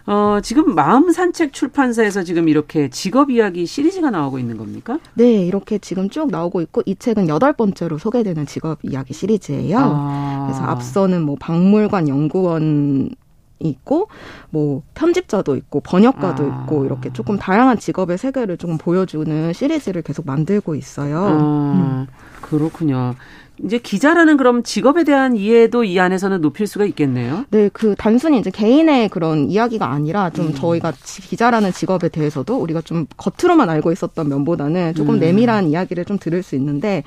[0.07, 4.99] 어, 지금 마음 산책 출판사에서 지금 이렇게 직업 이야기 시리즈가 나오고 있는 겁니까?
[5.15, 9.79] 네, 이렇게 지금 쭉 나오고 있고 이 책은 여덟 번째로 소개되는 직업 이야기 시리즈예요.
[9.81, 10.47] 아.
[10.47, 13.11] 그래서 앞서는 뭐 박물관 연구원
[13.61, 14.09] 있고
[14.51, 16.63] 뭐 편집자도 있고 번역가도 아.
[16.63, 21.19] 있고 이렇게 조금 다양한 직업의 세계를 조금 보여주는 시리즈를 계속 만들고 있어요.
[21.19, 22.07] 아, 음.
[22.41, 23.15] 그렇군요.
[23.65, 27.45] 이제 기자라는 그럼 직업에 대한 이해도 이 안에서는 높일 수가 있겠네요.
[27.51, 30.55] 네, 그 단순히 이제 개인의 그런 이야기가 아니라 좀 음.
[30.55, 30.93] 저희가
[31.29, 35.21] 기자라는 직업에 대해서도 우리가 좀 겉으로만 알고 있었던 면보다는 조금 음.
[35.21, 37.05] 내밀한 이야기를 좀 들을 수 있는데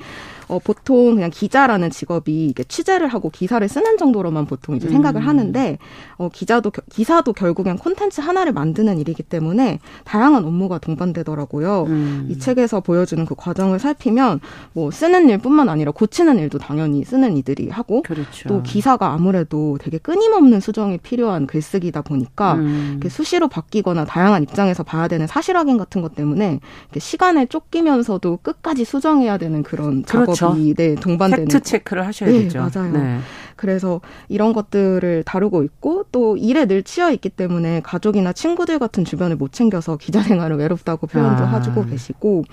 [0.48, 5.28] 어, 보통 그냥 기자라는 직업이 이게 취재를 하고 기사를 쓰는 정도로만 보통 이제 생각을 음.
[5.28, 5.78] 하는데
[6.16, 11.84] 어, 기자도 기사도 결국엔 콘텐츠 하나를 만드는 일이기 때문에 다양한 업무가 동반되더라고요.
[11.88, 12.28] 음.
[12.30, 14.40] 이 책에서 보여주는 그 과정을 살피면
[14.72, 18.48] 뭐 쓰는 일뿐만 아니라 고치는 이메일도 당연히 쓰는 이들이 하고 그렇죠.
[18.48, 23.00] 또 기사가 아무래도 되게 끊임없는 수정이 필요한 글쓰기다 보니까 음.
[23.08, 26.60] 수시로 바뀌거나 다양한 입장에서 봐야 되는 사실 확인 같은 것 때문에
[26.96, 30.32] 시간에 쫓기면서도 끝까지 수정해야 되는 그런 그렇죠.
[30.32, 30.35] 작업이
[30.76, 32.58] 네, 동반되는 팩트 체크를 하셔야 네, 되죠.
[32.58, 32.92] 맞아요.
[32.92, 33.18] 네.
[33.56, 39.36] 그래서 이런 것들을 다루고 있고 또 일에 늘 치여 있기 때문에 가족이나 친구들 같은 주변을
[39.36, 41.56] 못 챙겨서 기자 생활을 외롭다고 표현도 아.
[41.56, 42.44] 해주고 계시고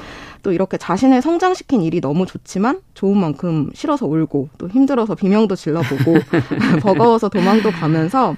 [0.42, 6.16] 또 이렇게 자신을 성장시킨 일이 너무 좋지만 좋은 만큼 싫어서 울고 또 힘들어서 비명도 질러보고
[6.82, 8.36] 버거워서 도망도 가면서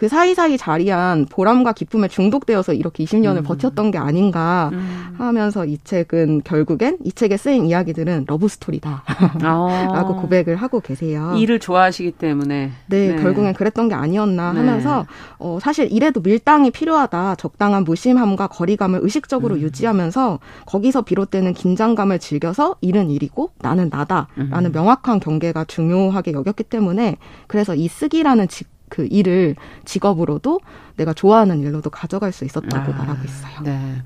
[0.00, 3.42] 그 사이사이 자리한 보람과 기쁨에 중독되어서 이렇게 20년을 음.
[3.42, 5.14] 버텼던 게 아닌가 음.
[5.18, 9.02] 하면서 이 책은 결국엔 이 책에 쓰인 이야기들은 러브 스토리다.
[9.44, 9.88] 아.
[9.92, 11.34] 라고 고백을 하고 계세요.
[11.36, 12.72] 일을 좋아하시기 때문에.
[12.86, 13.22] 네, 네.
[13.22, 14.60] 결국엔 그랬던 게 아니었나 네.
[14.60, 15.04] 하면서
[15.38, 17.34] 어, 사실 일에도 밀당이 필요하다.
[17.34, 19.60] 적당한 무심함과 거리감을 의식적으로 음.
[19.60, 24.72] 유지하면서 거기서 비롯되는 긴장감을 즐겨서 일은 일이고 나는 나다라는 음.
[24.72, 30.60] 명확한 경계가 중요하게 여겼기 때문에 그래서 이 쓰기라는 직 그 일을 직업으로도
[30.96, 33.62] 내가 좋아하는 일로도 가져갈 수 있었다고 아, 말하고 있어요.
[33.64, 34.02] 네.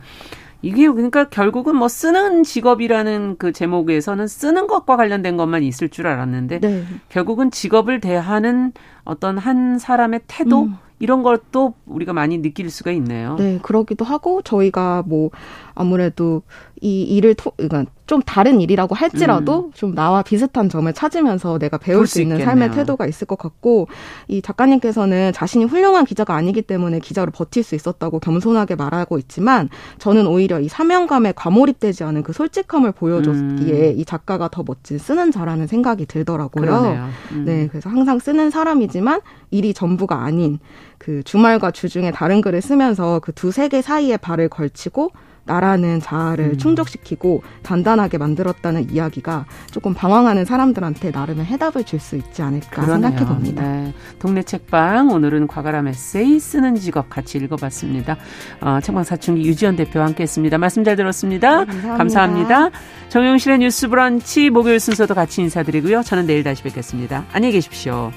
[0.63, 6.61] 이게 그러니까 결국은 뭐 쓰는 직업이라는 그 제목에서는 쓰는 것과 관련된 것만 있을 줄 알았는데
[6.61, 6.85] 네.
[7.11, 8.73] 결국은 직업을 대하는
[9.05, 10.77] 어떤 한 사람의 태도 음.
[11.01, 13.37] 이런 것도 우리가 많이 느낄 수가 있네요.
[13.37, 15.31] 네, 그러기도 하고 저희가 뭐
[15.75, 16.43] 아무래도
[16.81, 19.73] 이 일을 토, 그러니까 좀 다른 일이라고 할지라도 음.
[19.73, 23.89] 좀 나와 비슷한 점을 찾으면서 내가 배울 수, 수 있는 삶의 태도가 있을 것 같고
[24.29, 30.27] 이 작가님께서는 자신이 훌륭한 기자가 아니기 때문에 기자로 버틸 수 있었다고 겸손하게 말하고 있지만 저는
[30.27, 33.99] 오히려 이 사명감에 과몰입되지 않은 그 솔직함을 보여줬기에 음.
[33.99, 37.11] 이 작가가 더 멋진 쓰는 자라는 생각이 들더라고요.
[37.33, 37.45] 음.
[37.47, 40.59] 네, 그래서 항상 쓰는 사람이지만 일이 전부가 아닌
[40.99, 45.11] 그 주말과 주중에 다른 글을 쓰면서 그 두 세계 사이에 발을 걸치고
[45.47, 46.59] 나라는 자아를 음.
[46.59, 53.63] 충족시키고 단단하게 만들었다는 이야기가 조금 방황하는 사람들한테 나름의 해답을 줄 수 있지 않을까 생각해 봅니다.
[53.63, 53.95] 네.
[54.19, 58.17] 동네 책방 오늘은 과가람 에세이 쓰는 직업 같이 읽어봤습니다.
[58.61, 60.59] 어, 책방 사춘기 유지연 대표와 함께했습니다.
[60.59, 61.61] 말씀 잘 들었습니다.
[61.61, 61.97] 네, 감사합니다.
[61.99, 62.71] 감사합니다.
[63.09, 66.03] 정용실의 뉴스 브런치 목요일 순서도 같이 인사드리고요.
[66.03, 67.25] 저는 내일 다시 뵙겠습니다.
[67.33, 68.11] 안녕히 계십시오.